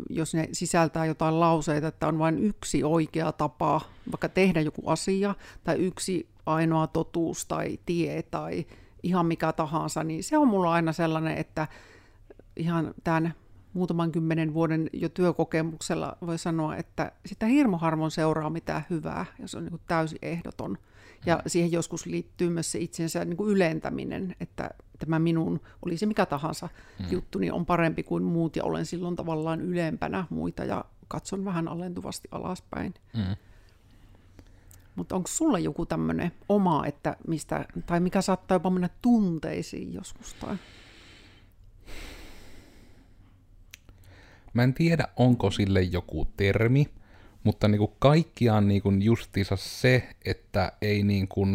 jos 0.10 0.34
ne 0.34 0.50
sisältää 0.52 1.06
jotain 1.06 1.40
lauseita, 1.40 1.88
että 1.88 2.08
on 2.08 2.20
vain 2.20 2.40
yksi 2.40 2.84
oikea 2.84 3.32
tapa 3.32 3.82
vaikka 4.12 4.30
tehdä 4.30 4.62
joku 4.62 4.82
asia, 4.86 5.36
tai 5.64 5.76
yksi 5.76 6.30
ainoa 6.46 6.88
totuus 6.88 7.46
tai 7.46 7.80
tie 7.86 8.24
tai 8.24 8.66
ihan 9.04 9.26
mikä 9.26 9.54
tahansa, 9.54 10.04
niin 10.04 10.24
se 10.24 10.38
on 10.38 10.48
mulla 10.48 10.74
aina 10.74 10.94
sellainen, 10.94 11.38
että 11.38 11.68
ihan 12.56 12.94
tämän 13.04 13.34
muutaman 13.74 14.12
kymmenen 14.12 14.54
vuoden 14.54 14.90
jo 14.94 15.10
työkokemuksella 15.10 16.18
voi 16.26 16.38
sanoa, 16.38 16.76
että 16.76 17.12
sitä 17.26 17.46
hirmo 17.46 17.78
harvoin 17.78 18.12
seuraa 18.12 18.50
mitään 18.50 18.86
hyvää, 18.90 19.26
jos 19.40 19.56
on 19.56 19.66
niin 19.66 19.80
täysin 19.88 20.20
ehdoton. 20.22 20.78
Ja 21.26 21.36
mm. 21.36 21.42
siihen 21.48 21.72
joskus 21.72 22.06
liittyy 22.06 22.50
myös 22.50 22.72
se 22.72 22.80
itsensä 22.80 23.26
niin 23.26 23.38
kuin 23.38 23.52
ylentäminen, 23.52 24.36
että 24.40 24.70
tämä 25.00 25.20
minun, 25.20 25.62
oli 25.86 25.98
se 25.98 26.06
mikä 26.06 26.26
tahansa 26.26 26.70
mm. 27.00 27.06
juttu, 27.12 27.40
niin 27.40 27.54
on 27.54 27.66
parempi 27.66 28.04
kuin 28.04 28.24
muut 28.24 28.56
ja 28.56 28.64
olen 28.64 28.86
silloin 28.86 29.16
tavallaan 29.16 29.62
ylempänä 29.62 30.26
muita 30.30 30.64
ja 30.64 30.86
katson 31.08 31.46
vähän 31.46 31.68
alentuvasti 31.68 32.28
alaspäin. 32.32 32.94
Mm. 33.14 33.36
Mutta 34.96 35.16
onko 35.16 35.28
sulla 35.28 35.60
joku 35.60 35.86
tämmöinen 35.86 36.32
oma, 36.50 36.86
että 36.86 37.16
mistä, 37.28 37.66
tai 37.86 38.00
mikä 38.00 38.22
saattaa 38.22 38.56
jopa 38.56 38.70
mennä 38.70 38.90
tunteisiin 39.02 39.94
joskus? 39.94 40.34
Tai? 40.34 40.56
Mä 44.54 44.64
en 44.64 44.74
tiedä, 44.74 45.08
onko 45.16 45.52
sille 45.52 45.82
joku 45.82 46.28
termi, 46.38 46.88
mutta 47.44 47.68
niinku 47.68 47.88
kaikkiaan 47.88 48.68
niinku 48.68 48.92
justiinsa 48.92 49.56
se, 49.56 50.10
että 50.26 50.72
ei 50.82 51.04
niinku 51.04 51.48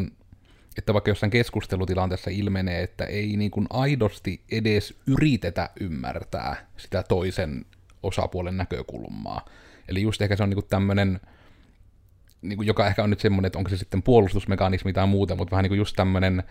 että 0.78 0.92
vaikka 0.94 1.10
jossain 1.10 1.30
keskustelutilanteessa 1.30 2.30
ilmenee, 2.30 2.82
että 2.82 3.04
ei 3.04 3.36
niin 3.36 3.50
kuin 3.50 3.66
aidosti 3.70 4.40
edes 4.50 5.00
yritetä 5.06 5.70
ymmärtää 5.80 6.66
sitä 6.76 7.02
toisen 7.02 7.64
osapuolen 8.02 8.56
näkökulmaa. 8.56 9.44
Eli 9.88 10.02
just 10.02 10.22
ehkä 10.22 10.36
se 10.36 10.42
on 10.42 10.50
niin 10.50 10.56
kuin 10.56 10.68
tämmöinen, 10.68 11.20
niin 12.42 12.56
kuin, 12.56 12.66
joka 12.66 12.86
ehkä 12.86 13.02
on 13.02 13.10
nyt 13.10 13.20
semmoinen, 13.20 13.46
että 13.46 13.58
onko 13.58 13.70
se 13.70 13.76
sitten 13.76 14.02
puolustusmekanismi 14.02 14.92
tai 14.92 15.06
muuta, 15.06 15.36
mutta 15.36 15.50
vähän 15.50 15.62
niin 15.62 15.70
kuin 15.70 15.78
just 15.78 15.96
tämmöinen, 15.96 16.42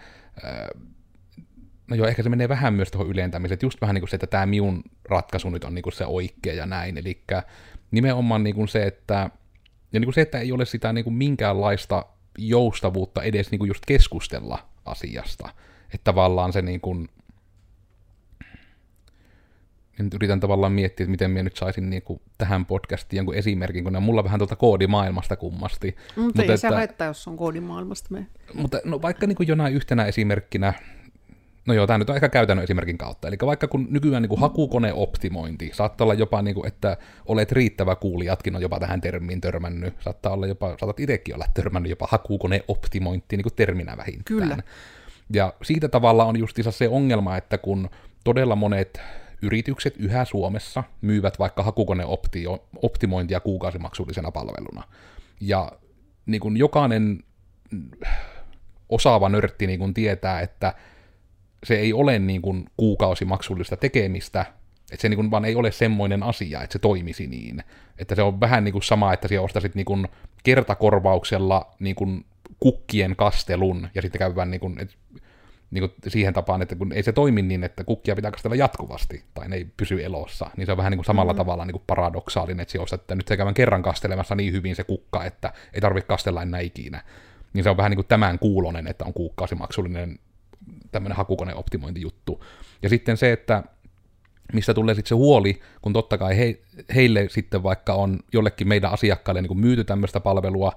no 1.88 1.96
joo, 1.96 2.08
ehkä 2.08 2.24
se 2.24 2.30
menee 2.30 2.50
vähän 2.50 2.74
myös 2.74 2.92
tuohon 2.92 3.12
ylentämiseen, 3.12 3.54
että 3.54 3.66
just 3.66 3.82
vähän 3.82 3.94
niin 3.94 4.02
kuin 4.02 4.10
se, 4.10 4.16
että 4.16 4.28
tämä 4.28 4.46
minun 4.46 4.84
ratkaisu 5.10 5.50
nyt 5.50 5.64
on 5.64 5.76
niin 5.76 5.84
kuin 5.84 5.94
se 5.94 6.06
oikea 6.06 6.54
ja 6.54 6.66
näin, 6.66 6.98
eli 6.98 7.24
nimenomaan 7.92 8.44
niin 8.44 8.56
kuin 8.56 8.68
se, 8.68 8.84
että, 8.84 9.30
ja 9.94 10.00
niin 10.00 10.06
kuin 10.06 10.14
se, 10.14 10.22
että 10.22 10.40
ei 10.40 10.52
ole 10.52 10.66
sitä 10.66 10.94
niin 10.94 11.04
kuin 11.04 11.14
minkäänlaista 11.14 12.06
joustavuutta 12.38 13.24
edes 13.24 13.52
niin 13.52 13.60
kuin 13.60 13.68
just 13.68 13.86
keskustella 13.88 14.70
asiasta, 14.86 15.50
että 15.94 16.04
tavallaan 16.04 16.54
se 16.54 16.62
niin 16.62 16.82
kuin, 16.82 17.10
nyt 20.00 20.14
yritän 20.14 20.40
tavallaan 20.40 20.72
miettiä, 20.72 21.04
että 21.04 21.12
miten 21.12 21.32
minä 21.32 21.44
nyt 21.44 21.56
saisin 21.56 21.90
niin 21.90 22.02
kuin 22.02 22.22
tähän 22.38 22.66
podcastiin 22.66 23.18
jonkun 23.18 23.36
esimerkin, 23.36 23.84
kun 23.84 23.94
ne 23.94 23.98
on 23.98 24.04
mulla 24.04 24.24
vähän 24.24 24.40
tuolta 24.40 24.56
koodimaailmasta 24.56 25.36
kummasti. 25.36 25.96
Mutta, 25.98 26.22
mutta 26.22 26.42
ei 26.42 26.46
että, 26.46 26.58
se 26.58 26.76
haittaa, 26.76 27.08
jos 27.08 27.28
on 27.28 27.38
koodimaailmasta. 27.38 28.08
Me. 28.12 28.28
Mutta 28.54 28.80
no, 28.84 29.02
vaikka 29.02 29.28
niin 29.28 29.36
kuin 29.36 29.48
jonain 29.48 29.74
yhtenä 29.74 30.06
esimerkkinä, 30.06 30.74
no 31.68 31.74
joo, 31.74 31.88
tämä 31.88 31.98
nyt 31.98 32.10
on 32.10 32.16
ehkä 32.16 32.30
käytännön 32.30 32.64
esimerkin 32.64 32.98
kautta. 32.98 33.28
Eli 33.28 33.38
vaikka 33.46 33.68
kun 33.68 33.88
nykyään 33.90 34.22
niin 34.22 34.30
kuin 34.30 34.42
hakukoneoptimointi, 34.42 35.72
saattaa 35.74 36.06
olla 36.06 36.14
jopa, 36.14 36.42
niin 36.42 36.56
kuin, 36.56 36.68
että 36.68 36.98
olet 37.26 37.52
riittävä 37.52 37.96
kuulijatkin 37.96 38.56
on 38.56 38.62
jopa 38.62 38.80
tähän 38.80 39.02
termiin 39.02 39.42
törmännyt, 39.42 39.94
saattaa 40.00 40.34
olla 40.34 40.48
jopa, 40.48 40.68
saatat 40.80 41.00
itsekin 41.00 41.36
olla 41.36 41.46
törmännyt 41.54 41.90
jopa 41.90 42.08
hakukoneoptimointi 42.12 43.38
niin 43.38 43.44
kuin 43.44 43.56
terminä 43.56 43.98
vähintään. 43.98 44.24
Kyllä. 44.26 44.58
Ja 45.34 45.54
siitä 45.64 45.88
tavalla 45.90 46.26
on 46.26 46.40
justiinsa 46.40 46.72
se 46.72 46.90
ongelma, 46.90 47.38
että 47.38 47.58
kun 47.58 47.90
todella 48.24 48.56
monet 48.56 49.02
yritykset 49.42 49.98
yhä 49.98 50.26
Suomessa 50.26 50.84
myyvät 51.02 51.40
vaikka 51.40 51.64
hakukoneoptimointia 51.64 53.40
kuukausimaksullisena 53.40 54.32
palveluna. 54.32 54.84
Ja 55.42 55.72
niin 56.26 56.42
kuin 56.42 56.58
jokainen 56.58 57.24
osaava 58.90 59.30
nörtti 59.30 59.68
niin 59.68 59.80
kuin 59.80 59.94
tietää, 59.94 60.42
että 60.42 60.74
se 61.64 61.76
ei 61.76 61.94
ole 61.94 62.20
niin 62.20 62.42
kuin 62.42 62.66
kuukausimaksullista 62.78 63.78
tekemistä, 63.78 64.46
että 64.92 65.02
se 65.02 65.10
niin 65.10 65.18
kuin 65.18 65.32
vaan 65.32 65.46
ei 65.46 65.56
ole 65.56 65.72
semmoinen 65.72 66.24
asia, 66.24 66.62
että 66.62 66.74
se 66.74 66.80
toimisi 66.80 67.28
niin. 67.28 67.64
Että 67.98 68.16
se 68.16 68.22
on 68.22 68.40
vähän 68.40 68.64
niin 68.64 68.74
kuin 68.74 68.84
sama, 68.84 69.14
että 69.14 69.28
siellä 69.28 69.46
ostaisit 69.46 69.76
niin 69.76 69.86
kuin 69.86 70.08
kertakorvauksella 70.44 71.72
niin 71.80 71.96
kuin 71.96 72.26
kukkien 72.60 73.16
kastelun, 73.16 73.88
ja 73.96 74.02
sitten 74.02 74.20
käy 74.20 74.46
niin 74.46 74.60
kuin, 74.60 74.80
että 74.80 74.96
niin 75.72 75.82
kuin 75.82 75.94
siihen 76.08 76.34
tapaan, 76.34 76.62
että 76.62 76.76
kun 76.76 76.94
ei 76.94 77.04
se 77.04 77.12
toimi 77.12 77.42
niin, 77.42 77.64
että 77.64 77.84
kukkia 77.84 78.16
pitää 78.16 78.32
kastella 78.32 78.56
jatkuvasti, 78.56 79.24
tai 79.34 79.50
ne 79.50 79.56
ei 79.56 79.68
pysy 79.78 80.04
elossa, 80.04 80.50
niin 80.58 80.66
se 80.66 80.72
on 80.72 80.78
vähän 80.78 80.92
niin 80.92 80.98
kuin 80.98 81.06
samalla 81.06 81.34
mm. 81.34 81.38
tavalla 81.38 81.66
niin 81.66 81.74
kuin 81.74 81.84
paradoksaalinen, 81.88 82.60
että 82.60 82.72
se 82.72 82.96
että 82.96 83.16
nyt 83.16 83.28
se 83.28 83.38
käydään 83.38 83.54
kerran 83.54 83.84
kastelemassa 83.84 84.36
niin 84.36 84.54
hyvin 84.54 84.76
se 84.76 84.84
kukka, 84.84 85.26
että 85.26 85.54
ei 85.74 85.82
tarvitse 85.82 86.08
kastella 86.08 86.42
enää 86.42 86.60
ikinä. 86.60 87.02
Niin 87.54 87.64
se 87.64 87.70
on 87.70 87.78
vähän 87.78 87.90
niin 87.90 87.98
kuin 87.98 88.08
tämän 88.08 88.40
kuulonen, 88.40 88.88
että 88.88 89.06
on 89.06 89.14
kuukausimaksullinen 89.14 90.20
tämmöinen 90.92 91.18
hakukoneoptimointijuttu. 91.18 92.46
Ja 92.82 92.90
sitten 92.90 93.18
se, 93.18 93.32
että 93.32 93.64
mistä 94.54 94.74
tulee 94.74 94.96
sitten 94.96 95.10
se 95.10 95.16
huoli, 95.16 95.60
kun 95.82 95.94
totta 95.94 96.18
kai 96.18 96.38
he, 96.38 96.60
heille 96.96 97.28
sitten 97.30 97.64
vaikka 97.64 97.94
on 97.94 98.20
jollekin 98.34 98.68
meidän 98.68 98.92
asiakkaille 98.92 99.42
niin 99.42 99.48
kuin 99.48 99.60
myyty 99.60 99.84
tämmöistä 99.84 100.20
palvelua, 100.20 100.72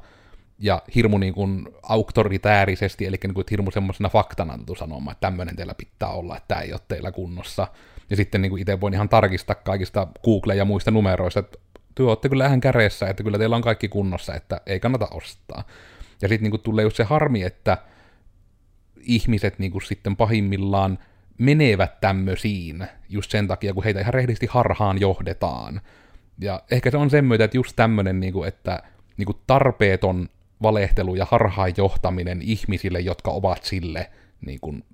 ja 0.59 0.83
hirmu 0.95 1.19
niin 1.19 1.35
kuin 1.35 1.69
auktoritäärisesti, 1.83 3.07
eli 3.07 3.17
niin 3.23 3.35
kuin, 3.35 3.45
hirmu 3.51 3.71
semmoisena 3.71 4.09
faktana 4.09 4.59
sanomaan, 4.79 5.13
että 5.13 5.27
tämmöinen 5.27 5.57
teillä 5.57 5.75
pitää 5.75 6.09
olla, 6.09 6.37
että 6.37 6.49
tämä 6.49 6.61
ei 6.61 6.73
ole 6.73 6.81
teillä 6.89 7.13
kunnossa. 7.13 7.67
Ja 8.11 8.17
sitten 8.17 8.43
niin 8.43 8.51
kuin 8.51 8.61
itse 8.61 8.81
voin 8.81 8.95
ihan 8.95 9.09
tarkistaa 9.09 9.57
kaikista 9.57 10.07
Google- 10.25 10.55
ja 10.55 10.65
muista 10.65 10.91
numeroista, 10.91 11.41
että 11.41 11.59
te 11.95 12.03
olette 12.03 12.29
kyllä 12.29 12.47
ihan 12.47 12.61
käreessä, 12.61 13.09
että 13.09 13.23
kyllä 13.23 13.39
teillä 13.39 13.57
on 13.57 13.63
kaikki 13.63 13.89
kunnossa, 13.89 14.35
että 14.35 14.61
ei 14.67 14.81
kannata 14.81 15.09
ostaa. 15.11 15.65
Ja 16.23 16.29
sitten 16.29 16.51
niin 16.51 16.61
tulee 16.61 16.83
just 16.83 16.97
se 16.97 17.05
harmi, 17.05 17.43
että 17.43 17.79
ihmiset 19.07 19.59
niin 19.59 19.73
kuin 19.73 19.83
sitten 19.83 20.17
pahimmillaan 20.17 20.99
menevät 21.39 22.01
tämmöisiin 22.01 22.87
just 23.09 23.31
sen 23.31 23.49
takia, 23.49 23.75
kun 23.75 23.85
heitä 23.85 24.01
ihan 24.01 24.15
rehdisti 24.15 24.47
harhaan 24.51 25.01
johdetaan. 25.01 25.81
Ja 26.41 26.63
ehkä 26.71 26.91
se 26.91 26.97
on 26.97 27.11
sen 27.11 27.25
myötä, 27.25 27.45
että 27.45 27.57
just 27.57 27.73
tämmöinen, 27.77 28.21
niin 28.21 28.33
kuin, 28.33 28.49
että 28.49 28.83
niin 29.17 29.27
kuin 29.27 29.39
tarpeeton 29.47 30.29
valehtelu 30.63 31.15
ja 31.15 31.27
harhaanjohtaminen 31.31 32.43
ihmisille, 32.43 33.01
jotka 33.01 33.31
ovat 33.31 33.63
sille, 33.63 34.11
niin 34.47 34.61
kuin, 34.61 34.85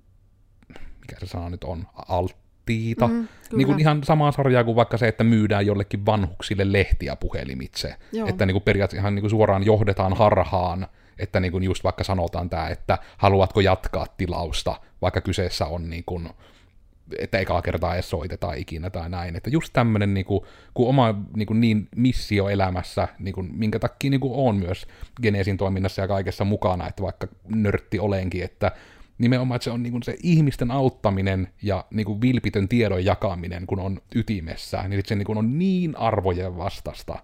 mikä 1.01 1.19
se 1.19 1.25
sana 1.25 1.49
nyt 1.49 1.63
on, 1.63 1.87
alttiita. 2.09 3.07
Mm, 3.07 3.27
niin 3.55 3.67
kuin 3.67 3.79
ihan 3.79 4.03
samaa 4.03 4.31
sarjaa 4.31 4.63
kuin 4.63 4.75
vaikka 4.75 4.97
se, 4.97 5.07
että 5.07 5.23
myydään 5.23 5.65
jollekin 5.65 6.05
vanhuksille 6.05 6.71
lehtiä 6.71 7.15
puhelimitse. 7.15 7.95
Joo. 8.11 8.27
Että 8.27 8.45
niin 8.45 8.53
kuin 8.53 8.63
periaatteessa 8.63 9.01
ihan 9.01 9.15
niin 9.15 9.23
kuin 9.23 9.29
suoraan 9.29 9.65
johdetaan 9.65 10.13
harhaan, 10.13 10.87
että 11.19 11.39
niin 11.39 11.51
kuin 11.51 11.63
just 11.63 11.83
vaikka 11.83 12.03
sanotaan 12.03 12.49
tämä, 12.49 12.67
että 12.67 12.97
haluatko 13.17 13.61
jatkaa 13.61 14.05
tilausta, 14.17 14.75
vaikka 15.01 15.21
kyseessä 15.21 15.65
on 15.65 15.89
niin 15.89 16.03
kuin, 16.05 16.29
että 17.19 17.39
ekaa 17.39 17.61
kertaa 17.61 17.93
edes 17.93 18.09
soitetaan 18.09 18.57
ikinä 18.57 18.89
tai 18.89 19.09
näin. 19.09 19.35
Että 19.35 19.49
just 19.49 19.73
tämmöinen 19.73 20.13
niin 20.13 20.25
kuin, 20.25 20.41
kun 20.73 20.89
oma 20.89 21.15
niin, 21.35 21.47
kuin 21.47 21.61
niin 21.61 21.87
missio 21.95 22.49
elämässä, 22.49 23.07
niin 23.19 23.33
kuin, 23.33 23.49
minkä 23.53 23.79
takia 23.79 24.09
niin 24.09 24.21
kuin 24.21 24.33
on 24.35 24.55
myös 24.55 24.87
Genesin 25.21 25.57
toiminnassa 25.57 26.01
ja 26.01 26.07
kaikessa 26.07 26.43
mukana, 26.43 26.87
että 26.87 27.03
vaikka 27.03 27.27
nörtti 27.47 27.99
olenkin, 27.99 28.43
että 28.43 28.71
nimenomaan 29.17 29.55
että 29.55 29.63
se 29.63 29.71
on 29.71 29.83
niin 29.83 29.91
kuin 29.91 30.03
se 30.03 30.15
ihmisten 30.23 30.71
auttaminen 30.71 31.47
ja 31.61 31.85
niin 31.91 32.05
kuin 32.05 32.21
vilpitön 32.21 32.67
tiedon 32.67 33.05
jakaminen, 33.05 33.67
kun 33.67 33.79
on 33.79 34.01
ytimessä, 34.15 34.83
niin 34.87 35.01
se 35.05 35.15
niin 35.15 35.25
kuin 35.25 35.37
on 35.37 35.59
niin 35.59 35.97
arvojen 35.97 36.57
vastasta, 36.57 37.19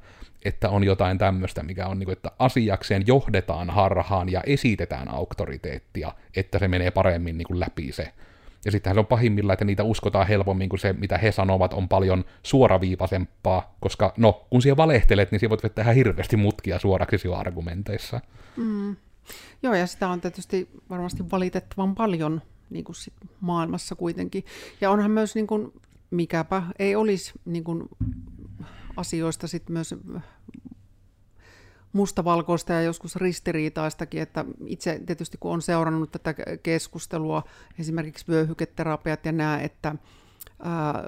että 0.46 0.70
on 0.70 0.84
jotain 0.84 1.18
tämmöistä, 1.18 1.64
mikä 1.64 1.88
on, 1.88 2.00
niin 2.00 2.06
kuin, 2.06 2.14
että 2.14 2.32
asiakseen 2.40 3.04
johdetaan 3.08 3.70
harhaan 3.70 4.30
ja 4.30 4.42
esitetään 4.46 5.08
auktoriteettia, 5.08 6.12
että 6.36 6.60
se 6.60 6.68
menee 6.68 6.92
paremmin 6.92 7.38
niin 7.38 7.48
kuin 7.48 7.60
läpi 7.60 7.92
se 7.92 8.14
ja 8.66 8.72
sittenhän 8.72 8.96
se 8.96 9.00
on 9.00 9.06
pahimmillaan, 9.06 9.54
että 9.54 9.66
niitä 9.66 9.84
uskotaan 9.84 10.28
helpommin 10.28 10.70
kuin 10.70 10.80
se, 10.80 10.94
mitä 10.94 11.18
he 11.18 11.32
sanovat, 11.32 11.74
on 11.74 11.90
paljon 11.90 12.26
suoraviivaisempaa, 12.44 13.76
koska 13.80 14.14
no, 14.18 14.46
kun 14.50 14.62
siellä 14.62 14.78
valehtelet, 14.78 15.32
niin 15.32 15.40
siellä 15.40 15.58
voit 15.64 15.76
tehdä 15.76 15.94
hirveästi 15.94 16.38
mutkia 16.38 16.80
suoraksi 16.80 17.28
jo 17.28 17.34
argumenteissa. 17.34 18.22
Mm. 18.58 18.96
Joo, 19.64 19.74
ja 19.74 19.88
sitä 19.88 20.10
on 20.10 20.22
tietysti 20.22 20.70
varmasti 20.90 21.32
valitettavan 21.32 21.96
paljon 21.96 22.42
niin 22.70 22.84
kuin 22.84 22.96
sit 22.96 23.14
maailmassa 23.40 23.96
kuitenkin. 23.96 24.46
Ja 24.82 24.92
onhan 24.92 25.12
myös, 25.12 25.36
niin 25.36 25.48
kuin, 25.48 25.74
mikäpä 26.12 26.64
ei 26.80 26.96
olisi 26.96 27.34
niin 27.46 27.64
kuin, 27.64 27.90
asioista 28.98 29.48
sit 29.48 29.70
myös 29.70 29.96
mustavalkoista 31.94 32.74
ja 32.74 32.82
joskus 32.82 33.16
ristiriitaistakin, 33.16 34.22
että 34.22 34.46
itse 34.66 35.02
tietysti 35.06 35.38
kun 35.40 35.52
on 35.52 35.62
seurannut 35.62 36.12
tätä 36.12 36.36
keskustelua, 36.64 37.44
esimerkiksi 37.80 38.28
vyöhyketerapiat 38.28 39.26
ja 39.26 39.32
nämä, 39.32 39.60
että 39.60 39.96
ää, 40.60 41.04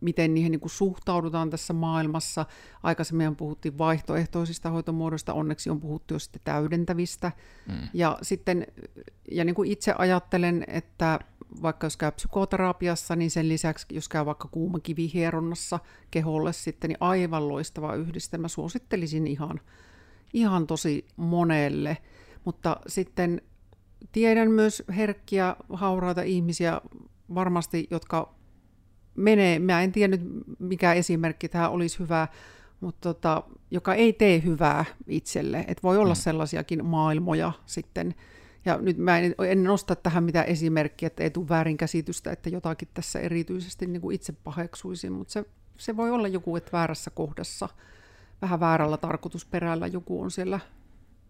miten 0.00 0.34
niihin 0.34 0.52
niin 0.52 0.60
kuin 0.60 0.70
suhtaudutaan 0.70 1.50
tässä 1.50 1.72
maailmassa. 1.72 2.46
Aikaisemmin 2.82 3.36
puhuttiin 3.36 3.78
vaihtoehtoisista 3.78 4.70
hoitomuodoista, 4.70 5.34
onneksi 5.34 5.70
on 5.70 5.80
puhuttu 5.80 6.14
jo 6.14 6.18
sitten 6.18 6.42
täydentävistä. 6.44 7.32
Mm. 7.68 7.88
Ja 7.94 8.18
sitten, 8.22 8.66
ja 9.30 9.44
niin 9.44 9.54
kuin 9.54 9.70
itse 9.70 9.94
ajattelen, 9.98 10.64
että 10.66 11.20
vaikka 11.62 11.86
jos 11.86 11.96
käy 11.96 12.12
psykoterapiassa, 12.12 13.16
niin 13.16 13.30
sen 13.30 13.48
lisäksi, 13.48 13.86
jos 13.90 14.08
käy 14.08 14.26
vaikka 14.26 14.48
kuumakivihieronnassa 14.48 15.78
keholle 16.10 16.52
sitten, 16.52 16.88
niin 16.88 16.98
aivan 17.00 17.48
loistava 17.48 17.94
yhdistelmä. 17.94 18.48
Suosittelisin 18.48 19.26
ihan, 19.26 19.60
ihan 20.32 20.66
tosi 20.66 21.06
monelle. 21.16 21.96
Mutta 22.44 22.76
sitten 22.86 23.42
tiedän 24.12 24.50
myös 24.50 24.82
herkkiä, 24.96 25.56
hauraita 25.72 26.22
ihmisiä 26.22 26.80
varmasti, 27.34 27.86
jotka 27.90 28.34
menee, 29.16 29.58
mä 29.58 29.82
en 29.82 29.92
tiedä 29.92 30.16
nyt 30.16 30.30
mikä 30.58 30.92
esimerkki 30.92 31.48
tähän 31.48 31.70
olisi 31.70 31.98
hyvä, 31.98 32.28
mutta 32.80 33.14
tota, 33.14 33.42
joka 33.70 33.94
ei 33.94 34.12
tee 34.12 34.42
hyvää 34.44 34.84
itselle. 35.06 35.64
Et 35.68 35.82
voi 35.82 35.98
olla 35.98 36.14
mm. 36.14 36.20
sellaisiakin 36.20 36.84
maailmoja 36.84 37.52
sitten, 37.66 38.14
ja 38.64 38.78
nyt 38.78 38.98
mä 38.98 39.18
en, 39.18 39.34
en 39.48 39.64
nosta 39.64 39.96
tähän 39.96 40.24
mitään 40.24 40.46
esimerkkiä, 40.46 41.06
että 41.06 41.22
ei 41.22 41.30
tule 41.30 41.48
väärinkäsitystä, 41.48 42.32
että 42.32 42.48
jotakin 42.48 42.88
tässä 42.94 43.20
erityisesti 43.20 43.86
niin 43.86 44.00
kuin 44.00 44.14
itse 44.14 44.32
paheksuisin, 44.32 45.12
mutta 45.12 45.32
se, 45.32 45.44
se 45.76 45.96
voi 45.96 46.10
olla 46.10 46.28
joku, 46.28 46.56
että 46.56 46.72
väärässä 46.72 47.10
kohdassa, 47.10 47.68
vähän 48.42 48.60
väärällä 48.60 48.96
tarkoitusperällä 48.96 49.86
joku 49.86 50.22
on 50.22 50.30
siellä 50.30 50.60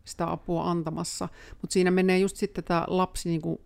sitä 0.04 0.30
apua 0.30 0.70
antamassa. 0.70 1.28
Mutta 1.60 1.72
siinä 1.72 1.90
menee 1.90 2.18
just 2.18 2.36
sitten 2.36 2.64
tämä 2.64 2.84
lapsi 2.86 3.28
niin 3.28 3.40
kuin 3.40 3.60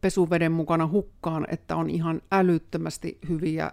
pesuveden 0.00 0.52
mukana 0.52 0.86
hukkaan, 0.86 1.46
että 1.50 1.76
on 1.76 1.90
ihan 1.90 2.22
älyttömästi 2.32 3.18
hyviä 3.28 3.72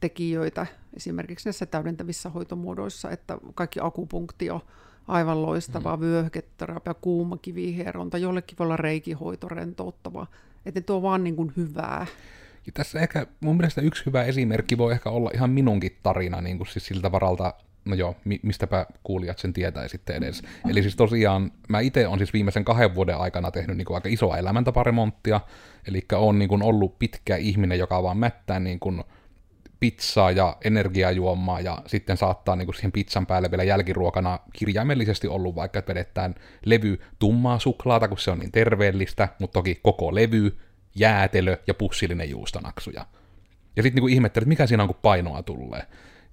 tekijöitä 0.00 0.66
esimerkiksi 0.96 1.46
näissä 1.46 1.66
täydentävissä 1.66 2.30
hoitomuodoissa, 2.30 3.10
että 3.10 3.38
kaikki 3.54 3.80
akupunktio, 3.82 4.66
aivan 5.08 5.42
loistava, 5.42 5.96
mm. 5.96 6.00
vyöhyketerapia, 6.00 6.94
kuuma 6.94 7.36
kivihieronta, 7.36 8.18
jollekin 8.18 8.58
voi 8.58 8.64
olla 8.64 8.76
reikihoito 8.76 9.48
rentouttava, 9.48 10.26
että 10.66 10.80
ne 10.80 10.84
tuo 10.84 11.02
vaan 11.02 11.24
niin 11.24 11.36
kuin 11.36 11.52
hyvää. 11.56 12.06
Ja 12.66 12.72
tässä 12.74 13.00
ehkä 13.00 13.26
mun 13.40 13.56
mielestä 13.56 13.80
yksi 13.80 14.06
hyvä 14.06 14.24
esimerkki 14.24 14.78
voi 14.78 14.92
ehkä 14.92 15.10
olla 15.10 15.30
ihan 15.34 15.50
minunkin 15.50 15.96
tarina, 16.02 16.40
niin 16.40 16.56
kuin 16.56 16.68
siis 16.68 16.86
siltä 16.86 17.12
varalta, 17.12 17.54
no 17.86 17.94
joo, 17.94 18.16
mi- 18.24 18.40
mistäpä 18.42 18.86
kuulijat 19.02 19.38
sen 19.38 19.52
tietäisitte 19.52 20.12
edes. 20.12 20.42
Eli 20.68 20.82
siis 20.82 20.96
tosiaan, 20.96 21.52
mä 21.68 21.80
itse 21.80 22.06
on 22.06 22.18
siis 22.18 22.32
viimeisen 22.32 22.64
kahden 22.64 22.94
vuoden 22.94 23.16
aikana 23.16 23.50
tehnyt 23.50 23.76
niin 23.76 23.84
kuin 23.84 23.94
aika 23.94 24.08
isoa 24.08 24.36
elämäntaparemonttia, 24.36 25.40
eli 25.88 26.02
on 26.12 26.38
niin 26.38 26.48
kuin 26.48 26.62
ollut 26.62 26.98
pitkä 26.98 27.36
ihminen, 27.36 27.78
joka 27.78 28.02
vaan 28.02 28.16
mättää 28.18 28.60
niin 28.60 28.80
kuin 28.80 29.04
pizzaa 29.80 30.30
ja 30.30 30.56
energiajuomaa 30.64 31.60
ja 31.60 31.82
sitten 31.86 32.16
saattaa 32.16 32.56
niin 32.56 32.66
kuin 32.66 32.74
siihen 32.74 32.92
pizzan 32.92 33.26
päälle 33.26 33.50
vielä 33.50 33.64
jälkiruokana 33.64 34.38
kirjaimellisesti 34.52 35.28
ollut 35.28 35.54
vaikka, 35.54 35.78
että 35.78 35.94
vedetään 35.94 36.34
levy 36.64 37.00
tummaa 37.18 37.58
suklaata, 37.58 38.08
kun 38.08 38.18
se 38.18 38.30
on 38.30 38.38
niin 38.38 38.52
terveellistä, 38.52 39.28
mutta 39.38 39.52
toki 39.52 39.80
koko 39.82 40.14
levy, 40.14 40.56
jäätelö 40.94 41.56
ja 41.66 41.74
pussillinen 41.74 42.30
juustonaksuja. 42.30 43.06
Ja 43.76 43.82
sitten 43.82 44.04
niin 44.04 44.12
ihmettelee, 44.12 44.42
että 44.42 44.48
mikä 44.48 44.66
siinä 44.66 44.82
on, 44.82 44.88
kun 44.88 44.98
painoa 45.02 45.42
tulee. 45.42 45.86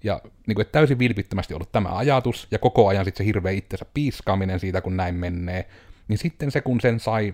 Ja 0.04 0.22
niin 0.48 0.56
kuin, 0.56 0.68
täysin 0.72 1.00
vilpittömästi 1.00 1.54
ollut 1.54 1.72
tämä 1.72 1.98
ajatus, 1.98 2.48
ja 2.52 2.60
koko 2.60 2.88
ajan 2.88 3.06
sitten 3.06 3.24
se 3.24 3.28
hirveä 3.28 3.52
itsensä 3.52 3.86
piiskaaminen 3.94 4.60
siitä, 4.60 4.82
kun 4.82 4.98
näin 4.98 5.16
menee. 5.16 5.68
Niin 6.08 6.18
sitten 6.18 6.52
se, 6.52 6.62
kun 6.62 6.82
sen 6.82 7.00
sai 7.00 7.34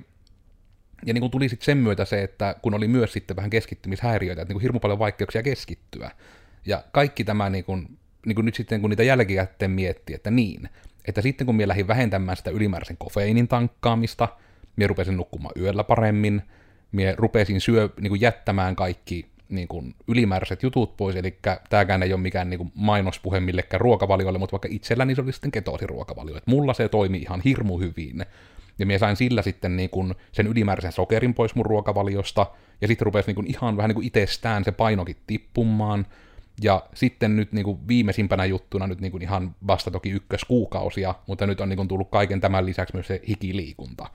ja 1.06 1.14
niin 1.14 1.22
kuin 1.22 1.32
tuli 1.32 1.50
sitten 1.50 1.66
sen 1.66 1.78
myötä 1.78 2.06
se, 2.06 2.24
että 2.24 2.56
kun 2.62 2.74
oli 2.74 2.88
myös 2.88 3.14
sitten 3.14 3.36
vähän 3.36 3.50
keskittymishäiriöitä, 3.50 4.42
että 4.42 4.50
niin 4.50 4.56
kuin 4.56 4.62
hirmu 4.62 4.80
paljon 4.80 5.00
vaikeuksia 5.00 5.44
keskittyä. 5.44 6.12
Ja 6.66 6.84
kaikki 6.92 7.24
tämä 7.24 7.50
niin 7.50 7.64
kuin, 7.64 7.98
niin 8.26 8.36
kuin 8.36 8.46
nyt 8.46 8.56
sitten, 8.56 8.82
kun 8.82 8.90
niitä 8.90 9.04
jälkikäteen 9.04 9.72
miettii, 9.72 10.16
että 10.16 10.32
niin, 10.32 10.70
että 11.06 11.22
sitten 11.22 11.46
kun 11.46 11.56
minä 11.56 11.68
lähdin 11.68 11.88
vähentämään 11.88 12.38
sitä 12.38 12.50
ylimääräisen 12.50 12.98
kofeiinin 12.98 13.48
tankkaamista, 13.48 14.28
minä 14.76 14.88
rupesin 14.88 15.18
nukkumaan 15.18 15.62
yöllä 15.62 15.84
paremmin, 15.84 16.42
minä 16.92 17.14
rupesin 17.18 17.62
syö, 17.62 17.90
niin 18.02 18.10
kuin 18.10 18.22
jättämään 18.22 18.76
kaikki 18.76 19.26
niin 19.50 19.68
kuin 19.68 19.96
ylimääräiset 20.08 20.64
jutut 20.64 20.98
pois, 20.98 21.16
eli 21.16 21.38
tämäkään 21.70 22.04
ei 22.04 22.14
ole 22.14 22.22
mikään 22.22 22.50
niin 22.50 22.58
kuin 22.58 22.72
mainospuhe 22.76 23.40
millekään 23.40 23.82
ruokavaliolle, 23.82 24.40
mutta 24.40 24.52
vaikka 24.52 24.68
itselläni 24.72 25.16
se 25.16 25.22
oli 25.22 25.32
sitten 25.32 25.52
ketoosiruokavalio, 25.52 26.38
että 26.38 26.52
mulla 26.52 26.74
se 26.74 26.90
toimi 26.90 27.18
ihan 27.18 27.42
hirmu 27.46 27.78
hyvin, 27.78 28.26
ja 28.80 28.86
minä 28.86 29.00
sain 29.00 29.16
sillä 29.16 29.42
sitten 29.42 29.76
niin 29.76 29.90
kuin 29.90 30.16
sen 30.32 30.48
ylimääräisen 30.48 30.92
sokerin 30.92 31.34
pois 31.34 31.56
mun 31.56 31.66
ruokavaliosta, 31.66 32.46
ja 32.82 32.88
sitten 32.88 33.06
rupesi 33.06 33.28
niin 33.28 33.36
kuin 33.36 33.48
ihan 33.48 33.78
vähän 33.78 33.90
niin 33.90 33.96
kuin 33.96 34.08
itsestään 34.08 34.64
se 34.64 34.72
painokin 34.72 35.18
tippumaan, 35.28 36.06
ja 36.62 36.84
sitten 36.94 37.36
nyt 37.36 37.52
niin 37.52 37.66
kuin 37.66 37.88
viimeisimpänä 37.88 38.46
juttuna 38.46 38.88
nyt 38.88 39.02
niin 39.02 39.12
kuin 39.12 39.24
ihan 39.24 39.56
vasta 39.68 39.92
toki 39.92 40.10
ykköskuukausia, 40.10 41.16
mutta 41.28 41.48
nyt 41.48 41.62
on 41.62 41.70
niin 41.70 41.78
kuin 41.78 41.88
tullut 41.88 42.10
kaiken 42.12 42.42
tämän 42.42 42.66
lisäksi 42.66 42.96
myös 42.96 43.08
se 43.08 43.22
hikiliikunta. 43.28 44.08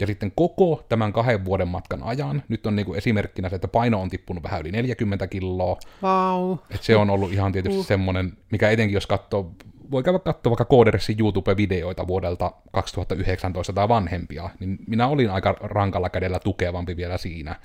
Ja 0.00 0.06
sitten 0.06 0.32
koko 0.34 0.84
tämän 0.88 1.12
kahden 1.12 1.44
vuoden 1.44 1.68
matkan 1.68 2.02
ajan, 2.02 2.42
nyt 2.48 2.66
on 2.66 2.76
niin 2.76 2.86
kuin 2.86 2.98
esimerkkinä 2.98 3.48
se, 3.48 3.54
että 3.54 3.68
paino 3.68 4.00
on 4.00 4.10
tippunut 4.10 4.42
vähän 4.42 4.60
yli 4.60 4.72
40 4.72 5.26
kiloa. 5.26 5.78
Wow. 6.02 6.58
Et 6.70 6.82
se 6.82 6.96
on 6.96 7.10
ollut 7.10 7.32
ihan 7.32 7.52
tietysti 7.52 7.78
uh. 7.78 7.86
semmoinen, 7.86 8.32
mikä 8.52 8.70
etenkin 8.70 8.94
jos 8.94 9.06
katsoo 9.06 9.52
voi 9.90 10.02
käydä 10.02 10.18
katsoa 10.18 10.50
vaikka 10.50 10.64
Koodersin 10.64 11.16
YouTube-videoita 11.20 12.06
vuodelta 12.06 12.52
2019 12.72 13.72
tai 13.72 13.88
vanhempia, 13.88 14.50
niin 14.60 14.78
minä 14.86 15.08
olin 15.08 15.30
aika 15.30 15.56
rankalla 15.60 16.10
kädellä 16.10 16.38
tukevampi 16.38 16.96
vielä 16.96 17.18
siinä. 17.18 17.56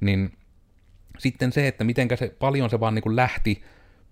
Niin 0.00 0.32
sitten 1.18 1.52
se, 1.52 1.68
että 1.68 1.84
mitenkä 1.84 2.16
se 2.16 2.34
paljon 2.38 2.70
se 2.70 2.80
vaan 2.80 2.94
niin 2.94 3.02
kuin 3.02 3.16
lähti 3.16 3.62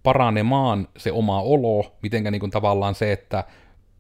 paranemaan 0.03 0.89
se 0.97 1.13
oma 1.13 1.43
olo, 1.43 1.97
mitenkä 2.03 2.31
niin 2.31 2.41
kuin 2.41 2.51
tavallaan 2.51 2.95
se, 2.95 3.13
että 3.13 3.45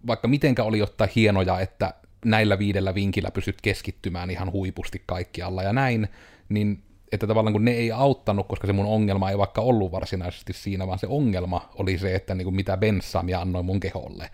vaikka 0.07 0.29
mitenkä 0.29 0.64
oli 0.64 0.83
ottaa 0.83 1.09
hienoja, 1.16 1.61
että 1.61 1.95
näillä 2.25 2.59
viidellä 2.59 2.95
vinkillä 2.95 3.31
pystyt 3.31 3.61
keskittymään 3.63 4.31
ihan 4.31 4.53
huipusti 4.53 5.03
kaikkialla 5.07 5.63
ja 5.63 5.73
näin, 5.73 6.09
niin 6.49 6.83
että 7.13 7.27
tavallaan 7.27 7.53
kun 7.53 7.65
ne 7.65 7.71
ei 7.71 7.93
auttanut, 7.93 8.49
koska 8.49 8.67
se 8.67 8.73
mun 8.73 8.87
ongelma 8.87 9.31
ei 9.31 9.39
vaikka 9.39 9.61
ollut 9.61 9.93
varsinaisesti 9.93 10.53
siinä, 10.53 10.87
vaan 10.87 10.99
se 10.99 11.07
ongelma 11.07 11.71
oli 11.75 11.99
se, 11.99 12.15
että 12.15 12.35
niin 12.35 12.45
kuin 12.45 12.55
mitä 12.55 12.77
benssaa 12.77 13.23
minä 13.23 13.41
annoin 13.41 13.67
mun 13.67 13.81
keholle. 13.81 14.31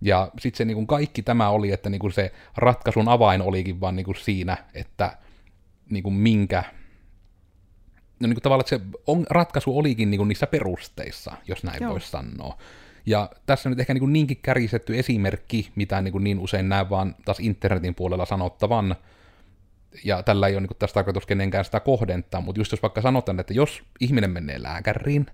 Ja 0.00 0.30
sitten 0.38 0.58
se 0.58 0.64
niin 0.64 0.74
kuin 0.74 0.86
kaikki 0.86 1.22
tämä 1.22 1.50
oli, 1.50 1.72
että 1.72 1.90
niin 1.90 1.98
kuin 1.98 2.12
se 2.12 2.32
ratkaisun 2.56 3.08
avain 3.08 3.42
olikin 3.42 3.80
vaan 3.80 3.96
niin 3.96 4.06
kuin 4.06 4.16
siinä, 4.16 4.56
että 4.74 5.16
niin 5.90 6.02
kuin 6.02 6.14
minkä, 6.14 6.64
no 8.20 8.26
niin 8.26 8.34
kuin 8.34 8.42
tavallaan, 8.42 8.74
että 8.74 8.92
se 8.92 8.98
on, 9.06 9.26
ratkaisu 9.30 9.78
olikin 9.78 10.10
niin 10.10 10.18
kuin 10.18 10.28
niissä 10.28 10.46
perusteissa, 10.46 11.32
jos 11.48 11.64
näin 11.64 11.88
voisi 11.88 12.10
sanoa. 12.10 12.58
Ja 13.06 13.30
tässä 13.46 13.70
nyt 13.70 13.80
ehkä 13.80 13.94
niin 13.94 14.12
niinkin 14.12 14.38
kärjistetty 14.42 14.98
esimerkki, 14.98 15.70
mitä 15.74 16.02
niin, 16.02 16.24
niin 16.24 16.38
usein 16.38 16.68
näen 16.68 16.90
vaan 16.90 17.14
taas 17.24 17.40
internetin 17.40 17.94
puolella 17.94 18.26
sanottavan, 18.26 18.96
ja 20.04 20.22
tällä 20.22 20.48
ei 20.48 20.54
ole 20.54 20.60
niin 20.60 20.78
tästä 20.78 20.94
tarkoitus 20.94 21.26
kenenkään 21.26 21.64
sitä 21.64 21.80
kohdentaa, 21.80 22.40
mutta 22.40 22.60
just 22.60 22.72
jos 22.72 22.82
vaikka 22.82 23.02
sanotaan, 23.02 23.40
että 23.40 23.54
jos 23.54 23.82
ihminen 24.00 24.30
menee 24.30 24.62
lääkäriin, 24.62 25.26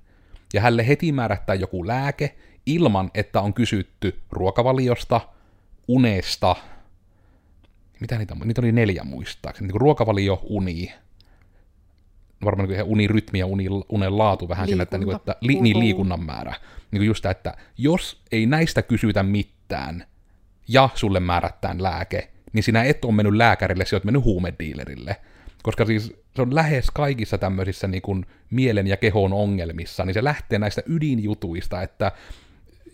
ja 0.55 0.61
hänelle 0.61 0.89
heti 0.89 1.13
määrättää 1.13 1.55
joku 1.55 1.87
lääke, 1.87 2.37
ilman 2.67 3.11
että 3.15 3.41
on 3.41 3.55
kysytty 3.55 4.21
ruokavaliosta, 4.31 5.21
unesta, 5.89 6.57
mitä 8.01 8.19
niitä? 8.19 8.37
Niitä 8.45 8.61
oli 8.61 8.73
neljä 8.73 9.05
muistaakseni, 9.05 9.69
niin 9.69 9.81
ruokavalio, 9.81 10.41
uni, 10.43 10.93
varmaan 12.45 12.69
niin 12.69 12.83
unirytmi 12.83 13.39
ja 13.39 13.47
uni, 13.47 13.67
unen 13.89 14.19
laatu 14.19 14.49
vähän 14.49 14.67
siinä, 14.67 14.83
että, 14.83 14.99
niin 14.99 15.05
kuin, 15.05 15.17
että 15.17 15.37
li, 15.41 15.61
niin, 15.61 15.79
liikunnan 15.79 16.25
määrä. 16.25 16.55
Niin 16.91 17.01
kuin 17.01 17.07
just 17.07 17.23
tämä, 17.23 17.31
että 17.31 17.57
jos 17.79 18.23
ei 18.33 18.47
näistä 18.47 18.83
kysytä 18.83 19.23
mitään 19.23 20.05
ja 20.69 20.89
sulle 20.95 21.21
määrättään 21.21 21.83
lääke, 21.83 22.31
niin 22.53 22.63
sinä 22.63 22.85
et 22.85 23.05
ole 23.05 23.15
mennyt 23.15 23.35
lääkärille, 23.35 23.85
sinä 23.85 23.97
olet 23.97 24.05
mennyt 24.05 24.25
huumediilerille. 24.25 25.17
Koska 25.63 25.85
siis 25.85 26.15
se 26.37 26.43
on 26.43 26.55
lähes 26.55 26.91
kaikissa 26.91 27.39
tämmöisissä 27.39 27.89
niin 27.89 28.03
kuin 28.03 28.27
mielen 28.51 28.87
ja 28.87 28.97
kehon 28.97 29.33
ongelmissa, 29.33 30.05
niin 30.05 30.15
se 30.15 30.25
lähtee 30.25 30.59
näistä 30.59 30.83
ydinjutuista, 30.87 31.83
että 31.83 32.13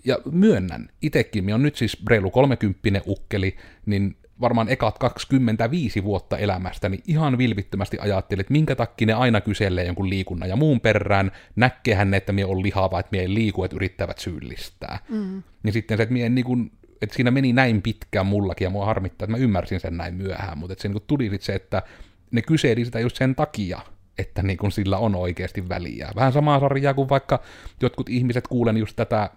ja 0.04 0.18
myönnän, 0.32 0.88
itekin, 1.02 1.44
minä 1.44 1.54
on 1.54 1.62
nyt 1.62 1.76
siis 1.76 1.98
reilu 2.06 2.30
30 2.30 3.00
ukkeli, 3.06 3.56
niin 3.86 4.16
varmaan 4.40 4.68
ekat 4.68 4.98
25 4.98 6.04
vuotta 6.04 6.38
elämästäni 6.38 6.98
ihan 7.06 7.38
vilvittömästi 7.38 7.98
ajattelin, 8.00 8.40
että 8.40 8.52
minkä 8.52 8.76
takia 8.76 9.06
ne 9.06 9.12
aina 9.12 9.40
kyselee 9.40 9.84
jonkun 9.84 10.10
liikunnan 10.10 10.48
ja 10.48 10.56
muun 10.56 10.80
perään, 10.80 11.32
näkkehän 11.56 12.10
ne, 12.10 12.16
että 12.16 12.32
minä 12.32 12.46
on 12.46 12.62
lihava, 12.62 13.00
että 13.00 13.10
minä 13.12 13.24
en 13.24 13.34
liiku, 13.34 13.64
että 13.64 13.76
yrittävät 13.76 14.18
syyllistää. 14.18 14.98
Mm. 15.08 15.42
Ja 15.64 15.72
sitten 15.72 15.96
se, 15.96 16.02
että 16.02 16.14
en 16.18 16.34
niin 16.34 16.44
kuin 16.44 16.72
että 17.02 17.16
siinä 17.16 17.30
meni 17.30 17.52
näin 17.52 17.82
pitkään 17.82 18.26
mullakin, 18.26 18.64
ja 18.64 18.70
mua 18.70 18.86
harmittaa, 18.86 19.24
että 19.24 19.36
mä 19.36 19.44
ymmärsin 19.44 19.80
sen 19.80 19.96
näin 19.96 20.14
myöhään, 20.14 20.58
mutta 20.58 20.72
että 20.72 20.82
se 20.82 20.88
niin 20.88 21.02
tuli 21.06 21.30
sit 21.30 21.42
se, 21.42 21.52
että 21.52 21.82
ne 22.30 22.42
kyseli 22.42 22.84
sitä 22.84 23.00
just 23.00 23.16
sen 23.16 23.34
takia, 23.34 23.80
että 24.18 24.42
niin 24.42 24.56
kuin 24.56 24.72
sillä 24.72 24.98
on 24.98 25.14
oikeasti 25.14 25.68
väliä. 25.68 26.10
Vähän 26.16 26.32
samaa 26.32 26.60
sarjaa 26.60 26.94
kuin 26.94 27.08
vaikka 27.08 27.42
jotkut 27.80 28.08
ihmiset 28.08 28.48
kuulen 28.48 28.76
just 28.76 28.96
tätä, 28.96 29.30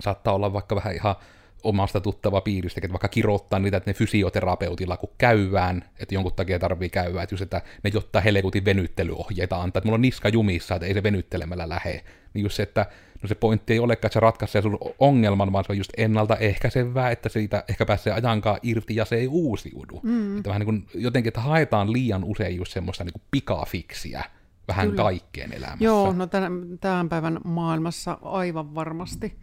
saattaa 0.00 0.34
olla 0.34 0.52
vaikka 0.52 0.76
vähän 0.76 0.94
ihan 0.94 1.16
omasta 1.62 2.00
tuttava 2.00 2.40
piiristä, 2.40 2.80
että 2.82 2.92
vaikka 2.92 3.08
kirottaa 3.08 3.58
niitä, 3.58 3.76
että 3.76 3.90
ne 3.90 3.94
fysioterapeutilla 3.94 4.96
kun 4.96 5.10
käyvään, 5.18 5.84
että 5.98 6.14
jonkun 6.14 6.32
takia 6.32 6.58
tarvii 6.58 6.88
käydä, 6.88 7.22
että 7.22 7.32
just, 7.32 7.42
että 7.42 7.62
ne 7.84 7.90
jotta 7.94 8.20
helekutin 8.20 8.64
venyttelyohjeita 8.64 9.56
antaa, 9.56 9.78
että 9.78 9.86
mulla 9.86 9.94
on 9.94 10.02
niska 10.02 10.28
jumissa, 10.28 10.74
että 10.74 10.86
ei 10.86 10.94
se 10.94 11.02
venyttelemällä 11.02 11.68
lähe. 11.68 12.04
Niin 12.34 12.42
just 12.42 12.56
se, 12.56 12.62
että 12.62 12.86
no 13.22 13.28
se 13.28 13.34
pointti 13.34 13.72
ei 13.72 13.78
olekaan, 13.78 14.08
että 14.08 14.14
se 14.14 14.20
ratkaisee 14.20 14.62
sun 14.62 14.78
ongelman, 14.98 15.52
vaan 15.52 15.64
se 15.64 15.72
on 15.72 15.78
just 15.78 15.92
ennaltaehkäisevää, 15.96 17.10
että 17.10 17.28
siitä 17.28 17.64
ehkä 17.68 17.86
pääsee 17.86 18.12
ajankaan 18.12 18.60
irti 18.62 18.96
ja 18.96 19.04
se 19.04 19.16
ei 19.16 19.28
uusiudu. 19.28 20.00
Mm. 20.02 20.36
Että 20.36 20.48
vähän 20.48 20.60
niin 20.60 20.66
kuin, 20.66 20.86
jotenkin, 20.94 21.28
että 21.28 21.40
haetaan 21.40 21.92
liian 21.92 22.24
usein 22.24 22.56
just 22.56 22.72
semmoista 22.72 23.04
niin 23.04 23.12
kuin 23.12 23.22
pikafiksiä 23.30 24.24
vähän 24.68 24.90
Kyllä. 24.90 25.02
kaikkeen 25.02 25.52
elämässä. 25.52 25.84
Joo, 25.84 26.12
no 26.12 26.26
tämän, 26.26 26.78
tämän 26.80 27.08
päivän 27.08 27.40
maailmassa 27.44 28.18
aivan 28.22 28.74
varmasti. 28.74 29.38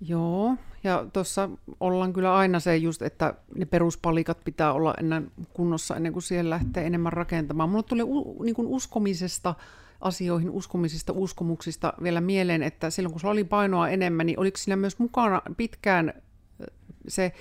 Joo, 0.00 0.56
ja 0.84 1.06
tuossa 1.12 1.50
ollaan 1.80 2.12
kyllä 2.12 2.36
aina 2.36 2.60
se 2.60 2.76
just, 2.76 3.02
että 3.02 3.34
ne 3.56 3.64
peruspalikat 3.64 4.44
pitää 4.44 4.72
olla 4.72 4.94
ennen 5.00 5.30
kunnossa 5.52 5.96
ennen 5.96 6.12
kuin 6.12 6.22
siellä 6.22 6.50
lähtee 6.50 6.86
enemmän 6.86 7.12
rakentamaan. 7.12 7.70
Mulle 7.70 7.82
tuli 7.82 8.02
u, 8.02 8.42
niin 8.42 8.54
kuin 8.54 8.68
uskomisesta 8.68 9.54
asioihin, 10.00 10.50
uskomisista, 10.50 11.12
uskomuksista 11.16 11.92
vielä 12.02 12.20
mieleen, 12.20 12.62
että 12.62 12.90
silloin 12.90 13.12
kun 13.12 13.20
sulla 13.20 13.32
oli 13.32 13.44
painoa 13.44 13.88
enemmän, 13.88 14.26
niin 14.26 14.38
oliko 14.38 14.56
siinä 14.56 14.76
myös 14.76 14.98
mukana 14.98 15.42
pitkään 15.56 16.12
se 17.08 17.32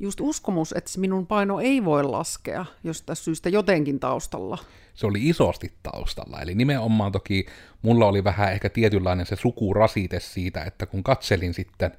just 0.00 0.20
uskomus, 0.20 0.72
että 0.76 1.00
minun 1.00 1.26
paino 1.26 1.60
ei 1.60 1.84
voi 1.84 2.02
laskea 2.02 2.64
jostain 2.84 3.16
syystä 3.16 3.48
jotenkin 3.48 4.00
taustalla? 4.00 4.58
Se 4.94 5.06
oli 5.06 5.28
isosti 5.28 5.72
taustalla, 5.82 6.40
eli 6.40 6.54
nimenomaan 6.54 7.12
toki 7.12 7.46
mulla 7.82 8.06
oli 8.06 8.24
vähän 8.24 8.52
ehkä 8.52 8.68
tietynlainen 8.68 9.26
se 9.26 9.36
sukurasite 9.36 10.20
siitä, 10.20 10.64
että 10.64 10.86
kun 10.86 11.02
katselin 11.02 11.54
sitten 11.54 11.90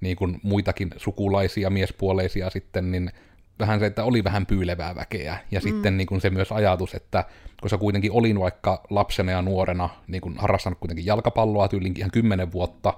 niin 0.00 0.16
kuin 0.16 0.40
muitakin 0.42 0.90
sukulaisia 0.96 1.70
miespuoleisia 1.70 2.50
sitten, 2.50 2.90
niin 2.90 3.10
vähän 3.58 3.80
se, 3.80 3.86
että 3.86 4.04
oli 4.04 4.24
vähän 4.24 4.46
pyylevää 4.46 4.94
väkeä. 4.94 5.38
Ja 5.50 5.60
mm. 5.60 5.62
sitten 5.62 5.96
niin 5.96 6.06
kuin 6.06 6.20
se 6.20 6.30
myös 6.30 6.52
ajatus, 6.52 6.94
että 6.94 7.24
koska 7.60 7.78
kuitenkin 7.78 8.12
olin 8.12 8.40
vaikka 8.40 8.82
lapsena 8.90 9.32
ja 9.32 9.42
nuorena 9.42 9.88
niin 10.06 10.20
kuin 10.20 10.34
harrastanut 10.38 10.78
kuitenkin 10.78 11.06
jalkapalloa 11.06 11.68
tyylinkin 11.68 12.02
ihan 12.02 12.10
kymmenen 12.10 12.52
vuotta, 12.52 12.94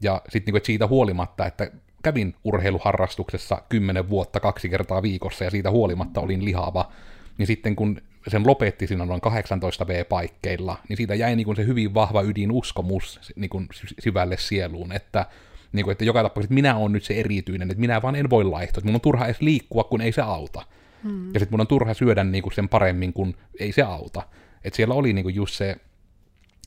ja 0.00 0.22
sitten 0.28 0.54
niin 0.54 0.64
siitä 0.64 0.86
huolimatta, 0.86 1.46
että 1.46 1.70
kävin 2.02 2.34
urheiluharrastuksessa 2.44 3.62
kymmenen 3.68 4.08
vuotta 4.10 4.40
kaksi 4.40 4.68
kertaa 4.68 5.02
viikossa, 5.02 5.44
ja 5.44 5.50
siitä 5.50 5.70
huolimatta 5.70 6.20
olin 6.20 6.44
lihava, 6.44 6.92
niin 7.38 7.46
sitten 7.46 7.76
kun 7.76 8.00
sen 8.28 8.46
lopetti 8.46 8.86
siinä 8.86 9.04
noin 9.04 9.20
18 9.20 9.86
V-paikkeilla, 9.86 10.76
niin 10.88 10.96
siitä 10.96 11.14
jäi 11.14 11.36
niin 11.36 11.44
kuin 11.44 11.56
se 11.56 11.66
hyvin 11.66 11.94
vahva 11.94 12.22
ydin 12.22 12.52
uskomus 12.52 13.32
niin 13.36 13.50
kuin 13.50 13.68
syvälle 14.00 14.36
sieluun, 14.36 14.92
että 14.92 15.26
niin 15.74 15.84
kuin, 15.84 15.92
että 15.92 16.04
joka 16.04 16.22
tapauksessa 16.22 16.44
että 16.44 16.54
minä 16.54 16.76
olen 16.76 16.92
nyt 16.92 17.04
se 17.04 17.14
erityinen, 17.14 17.70
että 17.70 17.80
minä 17.80 18.02
vaan 18.02 18.16
en 18.16 18.30
voi 18.30 18.44
laihtua, 18.44 18.80
että 18.80 18.88
mun 18.88 18.94
on 18.94 19.00
turha 19.00 19.24
edes 19.24 19.40
liikkua, 19.40 19.84
kun 19.84 20.00
ei 20.00 20.12
se 20.12 20.22
auta. 20.22 20.62
Hmm. 21.02 21.34
Ja 21.34 21.40
sitten 21.40 21.52
mun 21.52 21.60
on 21.60 21.66
turha 21.66 21.94
syödä 21.94 22.24
niin 22.24 22.42
kuin 22.42 22.52
sen 22.52 22.68
paremmin, 22.68 23.12
kun 23.12 23.34
ei 23.60 23.72
se 23.72 23.82
auta. 23.82 24.22
Että 24.64 24.76
siellä 24.76 24.94
oli 24.94 25.12
niin 25.12 25.22
kuin 25.22 25.34
just 25.34 25.54
se 25.54 25.76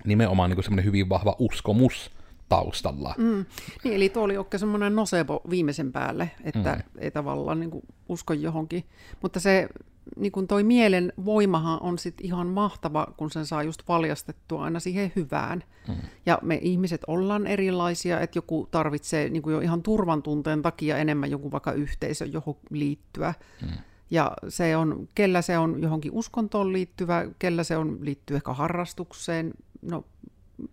nimenomaan 0.06 0.50
niin 0.50 0.56
kuin 0.56 0.64
semmoinen 0.64 0.86
hyvin 0.86 1.10
vahva 1.10 1.36
uskomus 1.40 2.12
taustalla. 2.50 3.16
Mm. 3.18 3.46
Niin, 3.84 3.96
eli 3.96 4.10
tuo 4.10 4.24
oli 4.24 4.38
oikein 4.38 4.60
semmoinen 4.60 4.96
nocebo 4.96 5.42
viimeisen 5.50 5.92
päälle, 5.92 6.32
että 6.44 6.74
mm. 6.74 7.00
ei 7.02 7.12
tavallaan 7.12 7.60
niin 7.60 7.72
kuin 7.72 7.84
usko 8.10 8.34
johonkin. 8.34 8.84
Mutta 9.22 9.40
se 9.40 9.70
niin 10.16 10.32
kuin 10.32 10.48
toi 10.48 10.64
mielen 10.64 11.14
voimahan 11.26 11.82
on 11.82 11.98
sit 11.98 12.16
ihan 12.22 12.48
mahtava, 12.48 13.08
kun 13.18 13.32
sen 13.32 13.46
saa 13.46 13.64
just 13.64 13.82
valjastettua 13.88 14.64
aina 14.64 14.80
siihen 14.80 15.12
hyvään. 15.16 15.64
Mm. 15.88 15.96
Ja 16.26 16.40
me 16.42 16.60
ihmiset 16.62 17.02
ollaan 17.08 17.48
erilaisia, 17.48 18.20
että 18.20 18.38
joku 18.38 18.68
tarvitsee 18.72 19.30
niin 19.30 19.42
kuin 19.42 19.54
jo 19.54 19.60
ihan 19.60 19.84
turvan 19.84 20.24
tunteen 20.24 20.62
takia 20.62 20.98
enemmän 20.98 21.32
joku 21.32 21.52
vaikka 21.52 21.72
yhteisö, 21.72 22.26
johon 22.26 22.56
liittyä. 22.70 23.34
Mm. 23.62 23.70
Ja 24.12 24.32
se 24.50 24.78
on, 24.78 25.08
kellä 25.16 25.42
se 25.42 25.58
on 25.58 25.82
johonkin 25.82 26.12
uskontoon 26.12 26.74
liittyvä, 26.74 27.26
kellä 27.40 27.64
se 27.64 27.78
on 27.78 27.98
liittyy 28.02 28.36
ehkä 28.36 28.54
harrastukseen, 28.54 29.54
no 29.82 30.06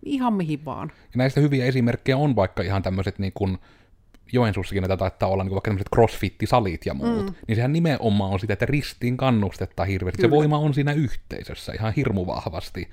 ihan 0.05 0.33
mihin 0.33 0.65
vaan. 0.65 0.91
Ja 1.03 1.17
näistä 1.17 1.41
hyviä 1.41 1.65
esimerkkejä 1.65 2.17
on 2.17 2.35
vaikka 2.35 2.63
ihan 2.63 2.83
tämmöiset 2.83 3.19
niin 3.19 3.33
kuin, 3.33 3.57
Joensuussakin 4.33 4.81
näitä 4.81 4.97
taittaa 4.97 5.29
olla 5.29 5.43
niin 5.43 5.51
vaikka 5.51 5.69
tämmöiset 5.69 5.89
crossfit-salit 5.95 6.85
ja 6.85 6.93
muut, 6.93 7.25
mm. 7.25 7.33
niin 7.47 7.55
sehän 7.55 7.73
nimenomaan 7.73 8.31
on 8.31 8.39
sitä, 8.39 8.53
että 8.53 8.65
ristiin 8.65 9.17
kannustetta 9.17 9.85
hirveästi. 9.85 10.21
Kyllä. 10.21 10.31
Se 10.31 10.35
voima 10.35 10.57
on 10.57 10.73
siinä 10.73 10.93
yhteisössä 10.93 11.73
ihan 11.73 11.93
hirmu 11.93 12.27
vahvasti. 12.27 12.89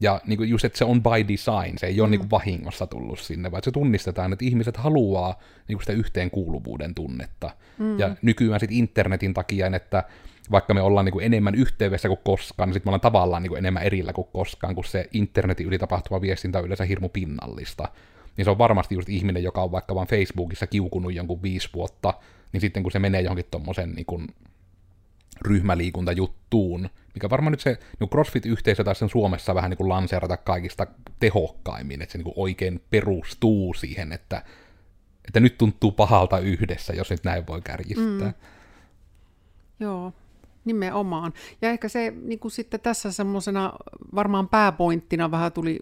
Ja 0.00 0.20
niin 0.26 0.36
kuin 0.36 0.48
just, 0.48 0.64
että 0.64 0.78
se 0.78 0.84
on 0.84 1.02
by 1.02 1.28
design, 1.28 1.78
se 1.78 1.86
ei 1.86 2.00
ole 2.00 2.08
mm. 2.08 2.10
niin 2.10 2.18
kuin 2.18 2.30
vahingossa 2.30 2.86
tullut 2.86 3.18
sinne, 3.18 3.50
vaan 3.50 3.62
se 3.62 3.70
tunnistetaan, 3.70 4.32
että 4.32 4.44
ihmiset 4.44 4.76
haluaa 4.76 5.38
niin 5.68 5.76
kuin 5.76 5.82
sitä 5.82 5.92
yhteenkuuluvuuden 5.92 6.94
tunnetta. 6.94 7.50
Mm. 7.78 7.98
Ja 7.98 8.16
nykyään 8.22 8.60
sitten 8.60 8.78
internetin 8.78 9.34
takia, 9.34 9.66
että 9.66 10.04
vaikka 10.50 10.74
me 10.74 10.82
ollaan 10.82 11.04
niin 11.04 11.12
kuin 11.12 11.24
enemmän 11.24 11.54
yhteydessä 11.54 12.08
kuin 12.08 12.20
koskaan, 12.24 12.68
niin 12.68 12.74
sitten 12.74 12.88
me 12.88 12.90
ollaan 12.90 13.00
tavallaan 13.00 13.42
niin 13.42 13.48
kuin 13.48 13.58
enemmän 13.58 13.82
erillä 13.82 14.12
kuin 14.12 14.28
koskaan, 14.32 14.74
kun 14.74 14.84
se 14.84 15.08
internetin 15.12 15.66
yli 15.66 15.78
tapahtuva 15.78 16.20
viestintä 16.20 16.58
on 16.58 16.64
yleensä 16.64 16.84
hirmu 16.84 17.08
pinnallista 17.08 17.88
niin 18.36 18.44
se 18.44 18.50
on 18.50 18.58
varmasti 18.58 18.94
just 18.94 19.08
ihminen, 19.08 19.42
joka 19.42 19.62
on 19.62 19.72
vaikka 19.72 19.94
vaan 19.94 20.06
Facebookissa 20.06 20.66
kiukunut 20.66 21.14
jonkun 21.14 21.42
viisi 21.42 21.68
vuotta, 21.74 22.14
niin 22.52 22.60
sitten 22.60 22.82
kun 22.82 22.92
se 22.92 22.98
menee 22.98 23.20
johonkin 23.20 23.46
tuommoisen 23.50 23.92
niin 23.92 24.28
ryhmäliikuntajuttuun, 25.42 26.88
mikä 27.14 27.30
varmaan 27.30 27.50
nyt 27.50 27.60
se 27.60 27.78
niin 28.00 28.10
CrossFit-yhteisö 28.10 28.84
taas 28.84 28.98
sen 28.98 29.08
Suomessa 29.08 29.54
vähän 29.54 29.70
niin 29.70 29.78
kuin 29.78 29.88
lanseerata 29.88 30.36
kaikista 30.36 30.86
tehokkaimmin, 31.20 32.02
että 32.02 32.12
se 32.12 32.18
niin 32.18 32.24
kuin 32.24 32.34
oikein 32.36 32.80
perustuu 32.90 33.74
siihen, 33.74 34.12
että, 34.12 34.42
että 35.24 35.40
nyt 35.40 35.58
tuntuu 35.58 35.92
pahalta 35.92 36.38
yhdessä, 36.38 36.92
jos 36.92 37.10
nyt 37.10 37.24
näin 37.24 37.46
voi 37.46 37.60
kärjistää. 37.62 38.28
Mm. 38.28 38.34
Joo, 39.80 40.12
Nimenomaan. 40.64 41.32
Ja 41.62 41.70
ehkä 41.70 41.88
se 41.88 42.12
niin 42.22 42.38
kuin 42.38 42.52
sitten 42.52 42.80
tässä 42.80 43.12
semmoisena 43.12 43.72
varmaan 44.14 44.48
pääpointtina 44.48 45.30
vähän 45.30 45.52
tuli 45.52 45.80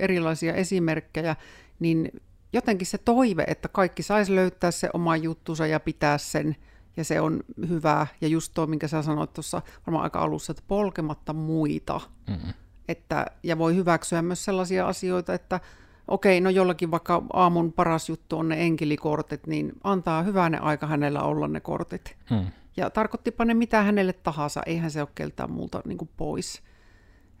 erilaisia 0.00 0.54
esimerkkejä, 0.54 1.36
niin 1.80 2.22
jotenkin 2.52 2.86
se 2.86 2.98
toive, 2.98 3.44
että 3.46 3.68
kaikki 3.68 4.02
saisi 4.02 4.34
löytää 4.34 4.70
se 4.70 4.90
oma 4.94 5.16
juttunsa 5.16 5.66
ja 5.66 5.80
pitää 5.80 6.18
sen, 6.18 6.56
ja 6.96 7.04
se 7.04 7.20
on 7.20 7.40
hyvää. 7.68 8.06
Ja 8.20 8.28
just 8.28 8.52
tuo, 8.54 8.66
minkä 8.66 8.88
sä 8.88 9.02
sanoit 9.02 9.32
tuossa 9.32 9.62
varmaan 9.86 10.04
aika 10.04 10.20
alussa, 10.20 10.50
että 10.50 10.62
polkematta 10.68 11.32
muita. 11.32 12.00
Mm-hmm. 12.28 12.52
Että, 12.88 13.26
ja 13.42 13.58
voi 13.58 13.74
hyväksyä 13.74 14.22
myös 14.22 14.44
sellaisia 14.44 14.88
asioita, 14.88 15.34
että 15.34 15.60
okei, 16.08 16.40
no 16.40 16.50
jollakin 16.50 16.90
vaikka 16.90 17.22
aamun 17.32 17.72
paras 17.72 18.08
juttu 18.08 18.38
on 18.38 18.48
ne 18.48 18.62
enkelikortit, 18.62 19.46
niin 19.46 19.72
antaa 19.84 20.22
hyvänä 20.22 20.60
aika 20.60 20.86
hänellä 20.86 21.22
olla 21.22 21.48
ne 21.48 21.60
kortit. 21.60 22.16
Mm. 22.30 22.46
Ja 22.76 22.90
tarkoittipa 22.90 23.44
ne 23.44 23.54
mitä 23.54 23.82
hänelle 23.82 24.12
tahansa, 24.12 24.62
eihän 24.66 24.90
se 24.90 25.00
ole 25.00 25.08
keltään 25.14 25.50
muulta 25.50 25.82
niin 25.84 25.98
pois. 26.16 26.62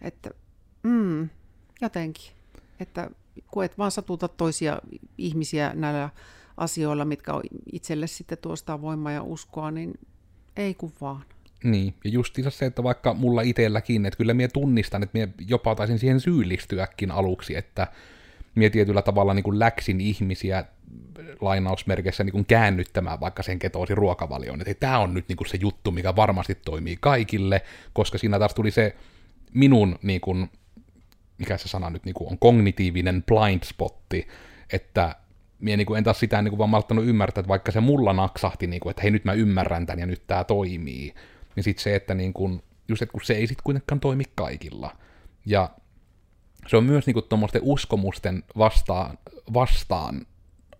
Että, 0.02 0.30
mm, 0.82 1.28
jotenkin. 1.80 2.32
Että 2.80 3.10
kun 3.50 3.64
et 3.64 3.78
vaan 3.78 3.90
satuta 3.90 4.28
toisia 4.28 4.78
ihmisiä 5.18 5.72
näillä 5.74 6.10
asioilla, 6.56 7.04
mitkä 7.04 7.32
on 7.32 7.42
itselle 7.72 8.06
sitten 8.06 8.38
tuosta 8.38 8.82
voimaa 8.82 9.12
ja 9.12 9.22
uskoa, 9.22 9.70
niin 9.70 9.94
ei 10.56 10.74
kun 10.74 10.92
vaan. 11.00 11.24
Niin, 11.64 11.94
ja 12.04 12.10
justiinsa 12.10 12.50
se, 12.50 12.66
että 12.66 12.82
vaikka 12.82 13.14
mulla 13.14 13.42
itselläkin, 13.42 14.06
että 14.06 14.18
kyllä 14.18 14.34
minä 14.34 14.48
tunnistan, 14.48 15.02
että 15.02 15.18
minä 15.18 15.32
jopa 15.48 15.74
taisin 15.74 15.98
siihen 15.98 16.20
syyllistyäkin 16.20 17.10
aluksi, 17.10 17.56
että 17.56 17.86
minä 18.54 18.70
tietyllä 18.70 19.02
tavalla 19.02 19.34
niin 19.34 19.42
kuin 19.42 19.58
läksin 19.58 20.00
ihmisiä 20.00 20.64
lainausmerkeissä 21.40 22.24
niin 22.24 22.32
kuin 22.32 22.46
käännyttämään 22.46 23.20
vaikka 23.20 23.42
sen 23.42 23.58
ketoosi 23.58 23.94
ruokavalioon, 23.94 24.60
että 24.60 24.74
tämä 24.74 24.98
on 24.98 25.14
nyt 25.14 25.28
niin 25.28 25.36
kuin 25.36 25.48
se 25.48 25.58
juttu, 25.60 25.90
mikä 25.90 26.16
varmasti 26.16 26.54
toimii 26.54 26.96
kaikille, 27.00 27.62
koska 27.92 28.18
siinä 28.18 28.38
taas 28.38 28.54
tuli 28.54 28.70
se 28.70 28.96
minun 29.54 29.98
niin 30.02 30.20
kuin, 30.20 30.50
mikä 31.38 31.56
se 31.56 31.68
sana 31.68 31.90
nyt 31.90 32.04
niin 32.04 32.14
kuin 32.14 32.30
on, 32.30 32.38
kognitiivinen 32.38 33.22
blind 33.22 33.62
spotti, 33.64 34.28
että 34.72 35.16
minä 35.58 35.76
niin 35.76 35.86
kuin 35.86 35.98
en 35.98 36.04
taas 36.04 36.20
sitä 36.20 36.42
niin 36.42 36.50
kuin 36.50 36.58
vaan 36.58 36.70
malttanut 36.70 37.04
ymmärtää, 37.04 37.40
että 37.40 37.48
vaikka 37.48 37.72
se 37.72 37.80
mulla 37.80 38.12
naksahti, 38.12 38.66
niin 38.66 38.80
kuin, 38.80 38.90
että 38.90 39.02
hei 39.02 39.10
nyt 39.10 39.24
mä 39.24 39.32
ymmärrän 39.32 39.86
tämän 39.86 40.00
ja 40.00 40.06
nyt 40.06 40.26
tämä 40.26 40.44
toimii, 40.44 41.14
niin 41.56 41.64
sitten 41.64 41.82
se, 41.82 41.94
että 41.94 42.14
niin 42.14 42.32
kuin, 42.32 42.62
just, 42.88 43.02
että 43.02 43.12
kun 43.12 43.20
se 43.24 43.34
ei 43.34 43.46
sitten 43.46 43.64
kuitenkaan 43.64 44.00
toimi 44.00 44.24
kaikilla. 44.34 44.96
Ja 45.46 45.70
se 46.66 46.76
on 46.76 46.84
myös 46.84 47.06
niin 47.06 47.14
kuin 47.14 47.26
tuommoisten 47.28 47.62
uskomusten 47.64 48.42
vastaan, 48.58 49.18
vastaan 49.54 50.26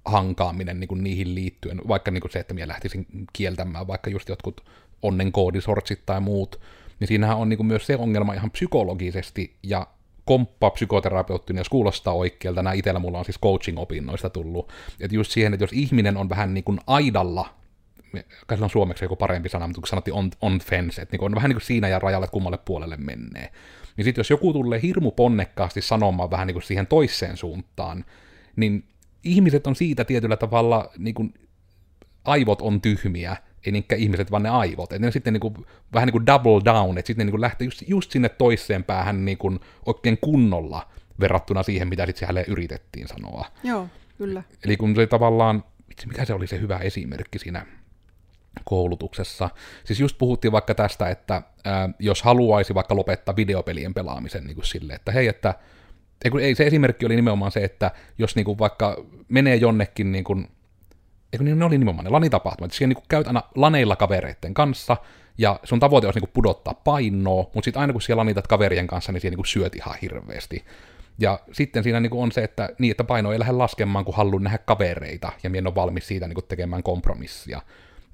hankaaminen 0.04 0.80
niin 0.80 0.88
kuin 0.88 1.04
niihin 1.04 1.34
liittyen, 1.34 1.80
vaikka 1.88 2.10
niin 2.10 2.20
kuin 2.20 2.32
se, 2.32 2.38
että 2.38 2.54
minä 2.54 2.68
lähtisin 2.68 3.06
kieltämään 3.32 3.86
vaikka 3.86 4.10
just 4.10 4.28
jotkut 4.28 4.64
onnenkoodisortsit 5.02 6.06
tai 6.06 6.20
muut, 6.20 6.60
niin 7.00 7.08
siinähän 7.08 7.36
on 7.36 7.48
niin 7.48 7.56
kuin 7.56 7.66
myös 7.66 7.86
se 7.86 7.96
ongelma 7.96 8.34
ihan 8.34 8.50
psykologisesti 8.50 9.56
ja 9.62 9.86
komppa 10.24 10.70
psykoterapeuttinen, 10.70 11.60
jos 11.60 11.68
kuulostaa 11.68 12.14
oikealta, 12.14 12.62
nämä 12.62 12.74
itsellä 12.74 13.00
mulla 13.00 13.18
on 13.18 13.24
siis 13.24 13.40
coaching-opinnoista 13.40 14.30
tullut, 14.30 14.72
että 15.00 15.14
just 15.14 15.30
siihen, 15.30 15.54
että 15.54 15.64
jos 15.64 15.72
ihminen 15.72 16.16
on 16.16 16.28
vähän 16.28 16.54
niin 16.54 16.64
kuin 16.64 16.80
aidalla, 16.86 17.46
kai 18.46 18.58
on 18.60 18.70
suomeksi 18.70 19.04
joku 19.04 19.16
parempi 19.16 19.48
sana, 19.48 19.66
mutta 19.66 19.80
kun 19.80 19.88
sanottiin 19.88 20.14
on, 20.14 20.30
on 20.40 20.58
fence, 20.58 21.02
että 21.02 21.16
niin 21.16 21.24
on 21.24 21.34
vähän 21.34 21.48
niin 21.48 21.56
kuin 21.56 21.66
siinä 21.66 21.88
ja 21.88 21.98
rajalla, 21.98 22.26
kummalle 22.26 22.58
puolelle 22.64 22.96
menee. 22.96 23.52
Niin 23.96 24.04
sitten 24.04 24.20
jos 24.20 24.30
joku 24.30 24.52
tulee 24.52 24.82
hirmu 24.82 25.10
ponnekkaasti 25.10 25.80
sanomaan 25.80 26.30
vähän 26.30 26.46
niin 26.46 26.54
kuin 26.54 26.62
siihen 26.62 26.86
toiseen 26.86 27.36
suuntaan, 27.36 28.04
niin 28.56 28.84
ihmiset 29.24 29.66
on 29.66 29.76
siitä 29.76 30.04
tietyllä 30.04 30.36
tavalla, 30.36 30.90
niin 30.98 31.14
kuin, 31.14 31.34
aivot 32.24 32.62
on 32.62 32.80
tyhmiä, 32.80 33.36
ei 33.66 33.72
niinkään 33.72 34.00
ihmiset, 34.00 34.30
vaan 34.30 34.42
ne 34.42 34.48
aivot. 34.48 34.92
Että 34.92 35.06
ne 35.06 35.12
sitten 35.12 35.32
niin 35.32 35.40
kuin, 35.40 35.54
vähän 35.94 36.06
niin 36.06 36.12
kuin 36.12 36.26
double 36.26 36.64
down, 36.64 36.98
että 36.98 37.06
sitten 37.06 37.26
ne 37.26 37.32
niin 37.32 37.40
lähtee 37.40 37.64
just, 37.64 37.82
just 37.88 38.10
sinne 38.10 38.28
toiseen 38.28 38.84
päähän 38.84 39.24
niin 39.24 39.38
kuin 39.38 39.60
oikein 39.86 40.18
kunnolla 40.20 40.88
verrattuna 41.20 41.62
siihen, 41.62 41.88
mitä 41.88 42.06
sitten 42.06 42.26
hänelle 42.26 42.44
yritettiin 42.48 43.08
sanoa. 43.08 43.46
Joo, 43.62 43.88
kyllä. 44.18 44.42
Eli 44.64 44.76
kun 44.76 44.96
se 44.96 45.06
tavallaan, 45.06 45.64
mikä 46.06 46.24
se 46.24 46.34
oli 46.34 46.46
se 46.46 46.60
hyvä 46.60 46.78
esimerkki 46.78 47.38
siinä 47.38 47.66
koulutuksessa. 48.64 49.50
Siis 49.84 50.00
just 50.00 50.18
puhuttiin 50.18 50.52
vaikka 50.52 50.74
tästä, 50.74 51.08
että 51.08 51.42
ää, 51.64 51.90
jos 51.98 52.22
haluaisi 52.22 52.74
vaikka 52.74 52.96
lopettaa 52.96 53.36
videopelien 53.36 53.94
pelaamisen 53.94 54.44
niin 54.44 54.54
kuin 54.54 54.66
sille, 54.66 54.92
että 54.92 55.12
hei, 55.12 55.28
että 55.28 55.54
ei, 56.40 56.54
se 56.54 56.66
esimerkki 56.66 57.06
oli 57.06 57.16
nimenomaan 57.16 57.52
se, 57.52 57.64
että 57.64 57.90
jos 58.18 58.36
niin 58.36 58.44
kuin 58.44 58.58
vaikka 58.58 59.04
menee 59.28 59.56
jonnekin, 59.56 60.12
niin 60.12 60.24
kuin, 60.24 60.48
ei 61.32 61.38
kun 61.38 61.58
ne 61.58 61.64
oli 61.64 61.78
nimenomaan 61.78 62.04
ne 62.04 62.10
lanitapahtumat, 62.10 62.68
että 62.68 62.78
siellä 62.78 62.94
niin 62.94 63.04
käyt 63.08 63.26
aina 63.26 63.42
laneilla 63.54 63.96
kavereiden 63.96 64.54
kanssa, 64.54 64.96
ja 65.38 65.60
sun 65.64 65.80
tavoite 65.80 66.06
olisi 66.06 66.20
niin 66.20 66.30
pudottaa 66.32 66.74
painoa, 66.74 67.50
mutta 67.54 67.64
sitten 67.64 67.80
aina 67.80 67.92
kun 67.92 68.02
siellä 68.02 68.20
lanitat 68.20 68.46
kaverien 68.46 68.86
kanssa, 68.86 69.12
niin 69.12 69.20
siellä 69.20 69.36
niin 69.36 69.46
syöt 69.46 69.74
ihan 69.74 69.94
hirveästi. 70.02 70.64
Ja 71.18 71.40
sitten 71.52 71.82
siinä 71.82 72.00
niin 72.00 72.12
on 72.12 72.32
se, 72.32 72.44
että, 72.44 72.68
niin, 72.78 72.90
että 72.90 73.04
paino 73.04 73.32
ei 73.32 73.38
lähde 73.38 73.52
laskemaan, 73.52 74.04
kun 74.04 74.14
haluan 74.14 74.42
nähdä 74.42 74.58
kavereita, 74.58 75.32
ja 75.42 75.50
minä 75.50 75.58
en 75.58 75.66
ole 75.66 75.74
valmis 75.74 76.08
siitä 76.08 76.28
niin 76.28 76.44
tekemään 76.48 76.82
kompromissia. 76.82 77.60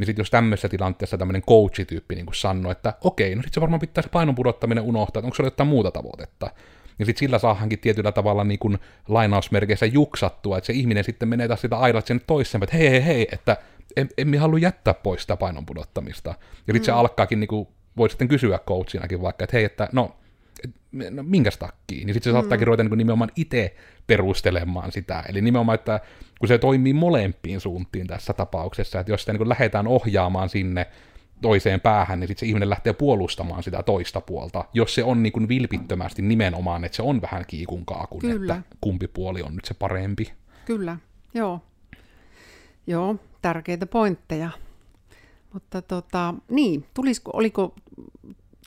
Niin 0.00 0.06
sitten 0.06 0.20
jos 0.20 0.30
tämmöisessä 0.30 0.68
tilanteessa 0.68 1.18
tämmöinen 1.18 1.42
coachityyppi 1.42 2.14
niin 2.14 2.26
sanoo, 2.32 2.72
että 2.72 2.94
okei, 3.00 3.34
no 3.34 3.42
sitten 3.42 3.54
se 3.54 3.60
varmaan 3.60 3.80
pitää 3.80 4.02
se 4.02 4.08
painon 4.08 4.34
pudottaminen 4.34 4.84
unohtaa, 4.84 5.20
että 5.20 5.26
onko 5.26 5.36
se 5.36 5.42
jotain 5.42 5.68
muuta 5.68 5.90
tavoitetta. 5.90 6.50
Ja 6.98 7.06
sitten 7.06 7.20
sillä 7.20 7.38
saahankin 7.38 7.78
tietyllä 7.78 8.12
tavalla 8.12 8.44
niin 8.44 8.58
kuin 8.58 8.78
lainausmerkeissä 9.08 9.86
juksattua, 9.86 10.58
että 10.58 10.66
se 10.66 10.72
ihminen 10.72 11.04
sitten 11.04 11.28
menee 11.28 11.48
taas 11.48 11.60
sitä 11.60 11.76
aidat 11.76 12.06
sen 12.06 12.20
toiseen, 12.26 12.62
että 12.62 12.76
hei 12.76 12.90
hei 12.90 13.04
hei, 13.04 13.28
että 13.32 13.56
en, 13.96 14.08
en 14.18 14.38
halua 14.38 14.58
jättää 14.58 14.94
pois 14.94 15.20
sitä 15.20 15.36
painon 15.36 15.66
pudottamista. 15.66 16.30
Ja 16.30 16.36
sitten 16.56 16.80
mm. 16.80 16.84
se 16.84 16.92
alkaakin, 16.92 17.40
niin 17.40 17.48
kuin, 17.48 17.68
voi 17.96 18.10
sitten 18.10 18.28
kysyä 18.28 18.58
coachinakin 18.58 19.22
vaikka, 19.22 19.44
että 19.44 19.56
hei, 19.56 19.64
että 19.64 19.88
no, 19.92 20.16
et, 20.64 20.70
no 21.11 21.23
minkä 21.23 21.51
takkiin? 21.59 22.07
Niin 22.07 22.14
sitten 22.14 22.33
se 22.33 22.35
saattaakin 22.35 22.64
mm. 22.64 22.66
ruveta 22.66 22.85
niin 22.85 22.99
nimenomaan 22.99 23.31
itse 23.37 23.75
perustelemaan 24.07 24.92
sitä. 24.92 25.25
Eli 25.29 25.40
nimenomaan, 25.40 25.75
että 25.75 26.01
kun 26.38 26.49
se 26.49 26.59
toimii 26.59 26.92
molempiin 26.92 27.61
suuntiin 27.61 28.07
tässä 28.07 28.33
tapauksessa, 28.33 29.01
että 29.01 29.12
jos 29.12 29.23
sitä 29.23 29.33
niin 29.33 29.49
lähdetään 29.49 29.87
ohjaamaan 29.87 30.49
sinne 30.49 30.87
toiseen 31.42 31.81
päähän, 31.81 32.20
niin 32.20 32.29
sitten 32.29 32.40
se 32.40 32.46
ihminen 32.46 32.70
lähtee 32.70 32.92
puolustamaan 32.92 33.62
sitä 33.62 33.83
toista 33.83 34.20
puolta, 34.20 34.64
jos 34.73 34.94
se 34.94 35.05
on 35.05 35.23
niin 35.23 35.33
kuin 35.33 35.49
vilpittömästi 35.49 36.23
nimenomaan, 36.23 36.85
että 36.85 36.96
se 36.96 37.03
on 37.03 37.23
vähän 37.23 37.44
kiikun 37.46 37.87
kaakun, 37.87 38.20
Kyllä. 38.20 38.55
että 38.55 38.77
kumpi 38.81 39.09
puoli 39.09 39.42
on 39.42 39.55
nyt 39.55 39.64
se 39.64 39.75
parempi. 39.75 40.33
Kyllä, 40.64 40.96
joo. 41.35 41.61
Joo, 42.87 43.16
tärkeitä 43.42 43.87
pointteja. 43.87 44.51
Mutta 45.53 45.83
tota, 45.83 46.35
niin, 46.51 46.85
tulisiko, 46.94 47.31
oliko, 47.35 47.75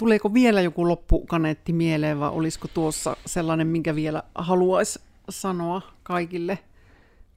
tuleeko 0.04 0.34
vielä 0.34 0.62
joku 0.62 0.88
loppukaneetti 0.88 1.74
mieleen 1.74 2.20
vai 2.20 2.30
olisiko 2.30 2.68
tuossa 2.68 3.18
sellainen, 3.26 3.68
minkä 3.68 3.96
vielä 3.96 4.24
haluaisi 4.36 5.00
sanoa 5.30 5.82
kaikille, 6.04 6.60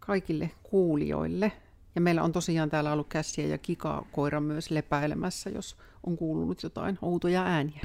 kaikille 0.01 0.51
kuulijoille? 0.63 1.53
Ja 1.95 2.01
meillä 2.01 2.23
on 2.23 2.33
tosiaan 2.33 2.71
täällä 2.71 2.93
ollut 2.93 3.09
käsiä 3.09 3.47
ja 3.47 3.59
kikakoira 3.59 4.41
myös 4.41 4.71
lepäilemässä, 4.71 5.51
jos 5.51 5.77
on 6.07 6.17
kuulunut 6.17 6.63
jotain 6.63 6.99
outoja 7.03 7.43
ääniä. 7.43 7.81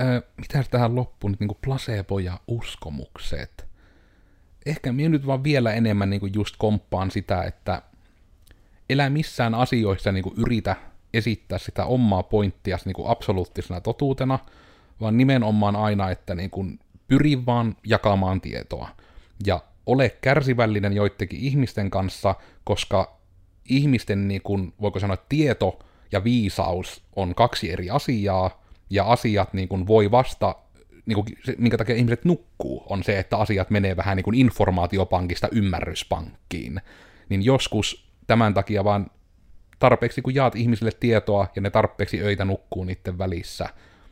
Öö, 0.00 0.20
mitä 0.36 0.64
tähän 0.70 0.94
loppuun 0.94 1.36
niin 1.40 1.58
placebo 1.64 2.18
ja 2.18 2.40
uskomukset? 2.48 3.66
Ehkä 4.66 4.92
minä 4.92 5.08
nyt 5.08 5.26
vaan 5.26 5.44
vielä 5.44 5.72
enemmän 5.72 6.10
niin 6.10 6.34
just 6.34 6.54
komppaan 6.58 7.10
sitä, 7.10 7.42
että 7.42 7.82
elä 8.90 9.10
missään 9.10 9.54
asioissa 9.54 10.12
niin 10.12 10.24
yritä 10.36 10.76
esittää 11.14 11.58
sitä 11.58 11.84
omaa 11.84 12.22
pointtia 12.22 12.78
niin 12.84 12.94
absoluuttisena 13.06 13.80
totuutena, 13.80 14.38
vaan 15.00 15.16
nimenomaan 15.16 15.76
aina, 15.76 16.10
että 16.10 16.34
niin 16.34 16.50
kuin 16.50 16.78
pyri 17.08 17.46
vaan 17.46 17.76
jakamaan 17.86 18.40
tietoa. 18.40 18.88
Ja 19.46 19.60
ole 19.86 20.16
kärsivällinen 20.20 20.92
joidenkin 20.92 21.40
ihmisten 21.40 21.90
kanssa, 21.90 22.34
koska 22.64 23.16
ihmisten, 23.68 24.28
niin 24.28 24.42
kuin, 24.42 24.74
voiko 24.80 25.00
sanoa, 25.00 25.16
tieto 25.28 25.78
ja 26.12 26.24
viisaus 26.24 27.02
on 27.16 27.34
kaksi 27.34 27.72
eri 27.72 27.90
asiaa, 27.90 28.62
ja 28.90 29.04
asiat 29.04 29.54
niin 29.54 29.68
kuin, 29.68 29.86
voi 29.86 30.10
vasta, 30.10 30.56
niin 31.06 31.14
kuin, 31.14 31.26
se, 31.44 31.54
minkä 31.58 31.78
takia 31.78 31.96
ihmiset 31.96 32.24
nukkuu, 32.24 32.84
on 32.88 33.04
se, 33.04 33.18
että 33.18 33.36
asiat 33.36 33.70
menee 33.70 33.96
vähän 33.96 34.16
niin 34.16 34.24
kuin 34.24 34.38
informaatiopankista 34.38 35.48
ymmärryspankkiin. 35.52 36.80
Niin 37.28 37.44
joskus 37.44 38.10
tämän 38.26 38.54
takia 38.54 38.84
vaan 38.84 39.10
tarpeeksi, 39.78 40.22
kun 40.22 40.34
jaat 40.34 40.56
ihmisille 40.56 40.90
tietoa 41.00 41.48
ja 41.56 41.62
ne 41.62 41.70
tarpeeksi 41.70 42.22
öitä 42.22 42.44
nukkuu 42.44 42.84
niiden 42.84 43.18
välissä, 43.18 43.68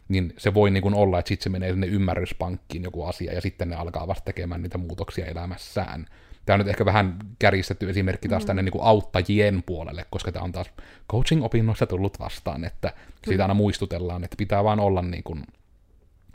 niin 0.09 0.35
se 0.39 0.55
voi 0.55 0.71
niin 0.71 0.83
kuin 0.83 0.95
olla, 0.95 1.19
että 1.19 1.29
sitten 1.29 1.43
se 1.45 1.51
menee 1.51 1.71
sinne 1.71 1.87
ymmärryspankkiin 1.87 2.85
joku 2.85 3.05
asia, 3.05 3.33
ja 3.33 3.41
sitten 3.41 3.69
ne 3.69 3.77
alkaa 3.77 4.07
vasta 4.07 4.25
tekemään 4.25 4.63
niitä 4.63 4.79
muutoksia 4.79 5.27
elämässään. 5.27 6.07
Tämä 6.47 6.55
on 6.55 6.59
nyt 6.59 6.69
ehkä 6.69 6.85
vähän 6.85 7.19
kärjistetty 7.39 7.91
esimerkki 7.91 8.29
taas 8.29 8.43
mm. 8.43 8.47
tänne 8.47 8.63
niin 8.63 8.73
kuin 8.73 8.85
auttajien 8.85 9.63
puolelle, 9.67 10.07
koska 10.11 10.33
tämä 10.33 10.45
on 10.45 10.53
taas 10.53 10.71
coaching-opinnoissa 11.13 11.87
tullut 11.87 12.21
vastaan, 12.21 12.65
että 12.65 12.93
siitä 13.27 13.45
aina 13.45 13.55
muistutellaan, 13.55 14.25
että 14.25 14.37
pitää 14.39 14.65
vaan 14.65 14.81
olla 14.81 15.03
niin 15.03 15.23
kuin, 15.23 15.45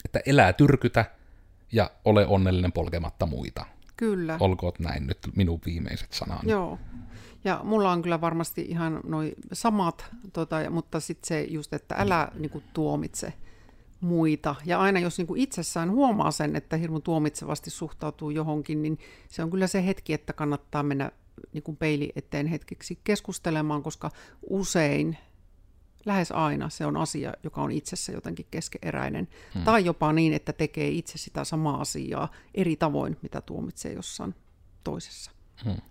että 0.05 0.19
elää 0.25 0.53
tyrkytä 0.53 1.05
ja 1.71 1.91
ole 2.05 2.27
onnellinen 2.27 2.71
polkematta 2.71 3.25
muita. 3.25 3.65
Kyllä. 3.97 4.37
Olkoot 4.39 4.79
näin 4.79 5.07
nyt 5.07 5.19
minun 5.35 5.61
viimeiset 5.65 6.13
sanani. 6.13 6.51
Joo. 6.51 6.79
Ja 7.43 7.61
mulla 7.63 7.91
on 7.91 8.01
kyllä 8.01 8.21
varmasti 8.21 8.61
ihan 8.61 8.99
noin 9.03 9.33
samat, 9.53 10.05
tota, 10.33 10.69
mutta 10.69 10.99
sitten 10.99 11.27
se 11.27 11.41
just, 11.41 11.73
että 11.73 11.95
älä 11.95 12.31
niin 12.35 12.49
kuin, 12.49 12.63
tuomitse 12.73 13.33
muita. 14.01 14.55
Ja 14.65 14.79
aina 14.79 14.99
jos 14.99 15.17
niin 15.17 15.27
kuin 15.27 15.41
itsessään 15.41 15.91
huomaa 15.91 16.31
sen, 16.31 16.55
että 16.55 16.77
hirmu 16.77 16.99
tuomitsevasti 16.99 17.69
suhtautuu 17.69 18.29
johonkin, 18.29 18.81
niin 18.81 18.99
se 19.29 19.43
on 19.43 19.49
kyllä 19.49 19.67
se 19.67 19.85
hetki, 19.85 20.13
että 20.13 20.33
kannattaa 20.33 20.83
mennä 20.83 21.11
niin 21.53 21.63
kuin 21.63 21.77
peili 21.77 22.11
eteen 22.15 22.47
hetkeksi 22.47 22.99
keskustelemaan, 23.03 23.83
koska 23.83 24.11
usein, 24.49 25.17
lähes 26.05 26.31
aina 26.31 26.69
se 26.69 26.85
on 26.85 26.97
asia, 26.97 27.33
joka 27.43 27.61
on 27.61 27.71
itsessä 27.71 28.11
jotenkin 28.11 28.45
keskeeräinen. 28.51 29.27
Hmm. 29.53 29.63
Tai 29.63 29.85
jopa 29.85 30.13
niin, 30.13 30.33
että 30.33 30.53
tekee 30.53 30.87
itse 30.89 31.17
sitä 31.17 31.43
samaa 31.43 31.81
asiaa 31.81 32.31
eri 32.55 32.75
tavoin, 32.75 33.17
mitä 33.21 33.41
tuomitsee 33.41 33.93
jossain 33.93 34.35
toisessa. 34.83 35.31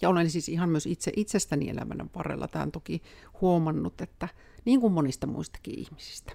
Ja 0.03 0.09
olen 0.09 0.31
siis 0.31 0.49
ihan 0.49 0.69
myös 0.69 0.87
itse 0.87 1.13
itsestäni 1.17 1.71
elämän 1.71 2.11
varrella 2.17 2.49
tämän 2.49 2.73
toki 2.73 3.03
huomannut, 3.41 4.01
että 4.01 4.29
niin 4.65 4.81
kuin 4.81 4.93
monista 4.93 5.27
muistakin 5.27 5.79
ihmisistä. 5.79 6.33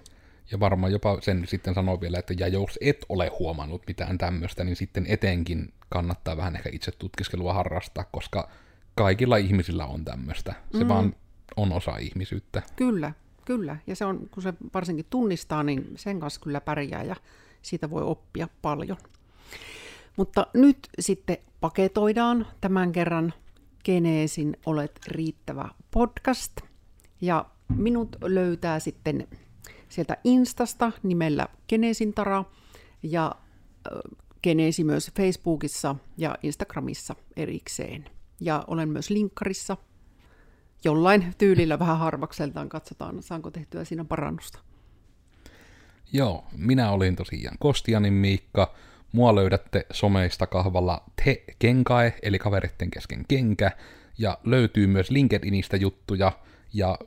Ja 0.50 0.60
varmaan 0.60 0.92
jopa 0.92 1.18
sen 1.20 1.46
sitten 1.46 1.74
sanoo 1.74 2.00
vielä, 2.00 2.18
että 2.18 2.34
ja 2.38 2.48
jos 2.48 2.78
et 2.80 3.06
ole 3.08 3.30
huomannut 3.38 3.82
mitään 3.86 4.18
tämmöistä, 4.18 4.64
niin 4.64 4.76
sitten 4.76 5.06
etenkin 5.08 5.72
kannattaa 5.88 6.36
vähän 6.36 6.56
ehkä 6.56 6.70
itse 6.72 6.92
tutkiskelua 6.92 7.54
harrastaa, 7.54 8.04
koska 8.04 8.48
kaikilla 8.94 9.36
ihmisillä 9.36 9.86
on 9.86 10.04
tämmöistä. 10.04 10.54
Se 10.72 10.84
mm. 10.84 10.88
vaan 10.88 11.16
on 11.56 11.72
osa 11.72 11.96
ihmisyyttä. 11.96 12.62
Kyllä, 12.76 13.12
kyllä. 13.44 13.76
Ja 13.86 13.96
se 13.96 14.04
on, 14.04 14.28
kun 14.30 14.42
se 14.42 14.54
varsinkin 14.74 15.06
tunnistaa, 15.10 15.62
niin 15.62 15.92
sen 15.96 16.20
kanssa 16.20 16.40
kyllä 16.40 16.60
pärjää 16.60 17.02
ja 17.02 17.16
siitä 17.62 17.90
voi 17.90 18.02
oppia 18.02 18.48
paljon. 18.62 18.96
Mutta 20.16 20.46
nyt 20.54 20.88
sitten 21.00 21.36
paketoidaan 21.60 22.46
tämän 22.60 22.92
kerran 22.92 23.32
Geneesin 23.84 24.56
Olet 24.66 25.00
riittävä 25.06 25.68
podcast. 25.90 26.52
Ja 27.20 27.46
minut 27.76 28.16
löytää 28.22 28.80
sitten 28.80 29.28
sieltä 29.88 30.16
Instasta 30.24 30.92
nimellä 31.02 31.48
Geneesintara 31.68 32.44
ja 33.02 33.34
Geneesi 34.42 34.84
myös 34.84 35.10
Facebookissa 35.16 35.96
ja 36.16 36.38
Instagramissa 36.42 37.14
erikseen. 37.36 38.04
Ja 38.40 38.64
olen 38.66 38.88
myös 38.88 39.10
linkkarissa 39.10 39.76
jollain 40.84 41.34
tyylillä 41.38 41.78
vähän 41.78 41.98
harvakseltaan. 41.98 42.68
Katsotaan, 42.68 43.22
saanko 43.22 43.50
tehtyä 43.50 43.84
siinä 43.84 44.04
parannusta. 44.04 44.58
Joo, 46.12 46.44
minä 46.56 46.90
olin 46.90 47.16
tosiaan 47.16 47.56
Kostianin 47.60 48.12
Miikka. 48.12 48.74
Mua 49.14 49.34
löydätte 49.34 49.86
someista 49.92 50.46
kahvalla 50.46 51.04
Te 51.24 51.44
Kenkae, 51.58 52.14
eli 52.22 52.38
kaveritten 52.38 52.90
kesken 52.90 53.24
kenkä, 53.28 53.70
ja 54.18 54.38
löytyy 54.44 54.86
myös 54.86 55.10
LinkedInistä 55.10 55.76
juttuja, 55.76 56.32
ja 56.72 56.98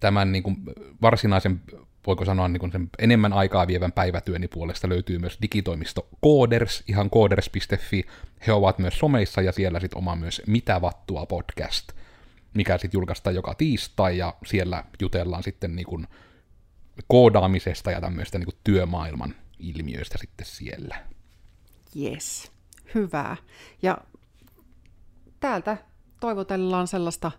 tämän 0.00 0.32
niin 0.32 0.42
kuin, 0.42 0.56
varsinaisen, 1.02 1.60
voiko 2.06 2.24
sanoa 2.24 2.48
niin 2.48 2.60
kuin 2.60 2.72
sen 2.72 2.90
enemmän 2.98 3.32
aikaa 3.32 3.66
vievän 3.66 3.92
päivätyöni 3.92 4.48
puolesta 4.48 4.88
löytyy 4.88 5.18
myös 5.18 5.38
digitoimisto 5.42 6.08
Coders, 6.24 6.84
ihan 6.88 7.10
coders.fi. 7.10 8.04
He 8.46 8.52
ovat 8.52 8.78
myös 8.78 8.98
someissa 8.98 9.42
ja 9.42 9.52
siellä 9.52 9.80
sitten 9.80 9.98
oma 9.98 10.16
myös 10.16 10.42
Mitä 10.46 10.80
vattua 10.80 11.26
podcast, 11.26 11.92
mikä 12.54 12.78
sitten 12.78 12.98
julkaistaan 12.98 13.36
joka 13.36 13.54
tiistai 13.54 14.18
ja 14.18 14.34
siellä 14.46 14.84
jutellaan 15.00 15.42
sitten 15.42 15.76
niin 15.76 15.86
kuin 15.86 16.06
koodaamisesta 17.06 17.90
ja 17.90 18.00
tämmöistä 18.00 18.38
niin 18.38 18.46
kuin 18.46 18.58
työmaailman 18.64 19.34
ilmiöistä 19.58 20.18
sitten 20.18 20.46
siellä. 20.46 21.17
Yes, 21.96 22.52
hyvä. 22.94 23.36
Ja 23.82 23.98
täältä 25.40 25.76
toivotellaan 26.20 26.86
sellaista 26.86 27.32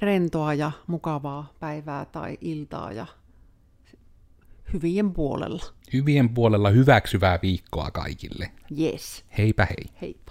rentoa 0.00 0.54
ja 0.54 0.72
mukavaa 0.86 1.52
päivää 1.60 2.04
tai 2.04 2.38
iltaa 2.40 2.92
ja 2.92 3.06
hyvien 4.72 5.12
puolella. 5.12 5.64
Hyvien 5.92 6.28
puolella 6.28 6.70
hyväksyvää 6.70 7.38
viikkoa 7.42 7.90
kaikille. 7.90 8.50
Yes. 8.78 9.24
Heipä 9.38 9.66
hei. 9.66 9.84
Heippa. 10.00 10.21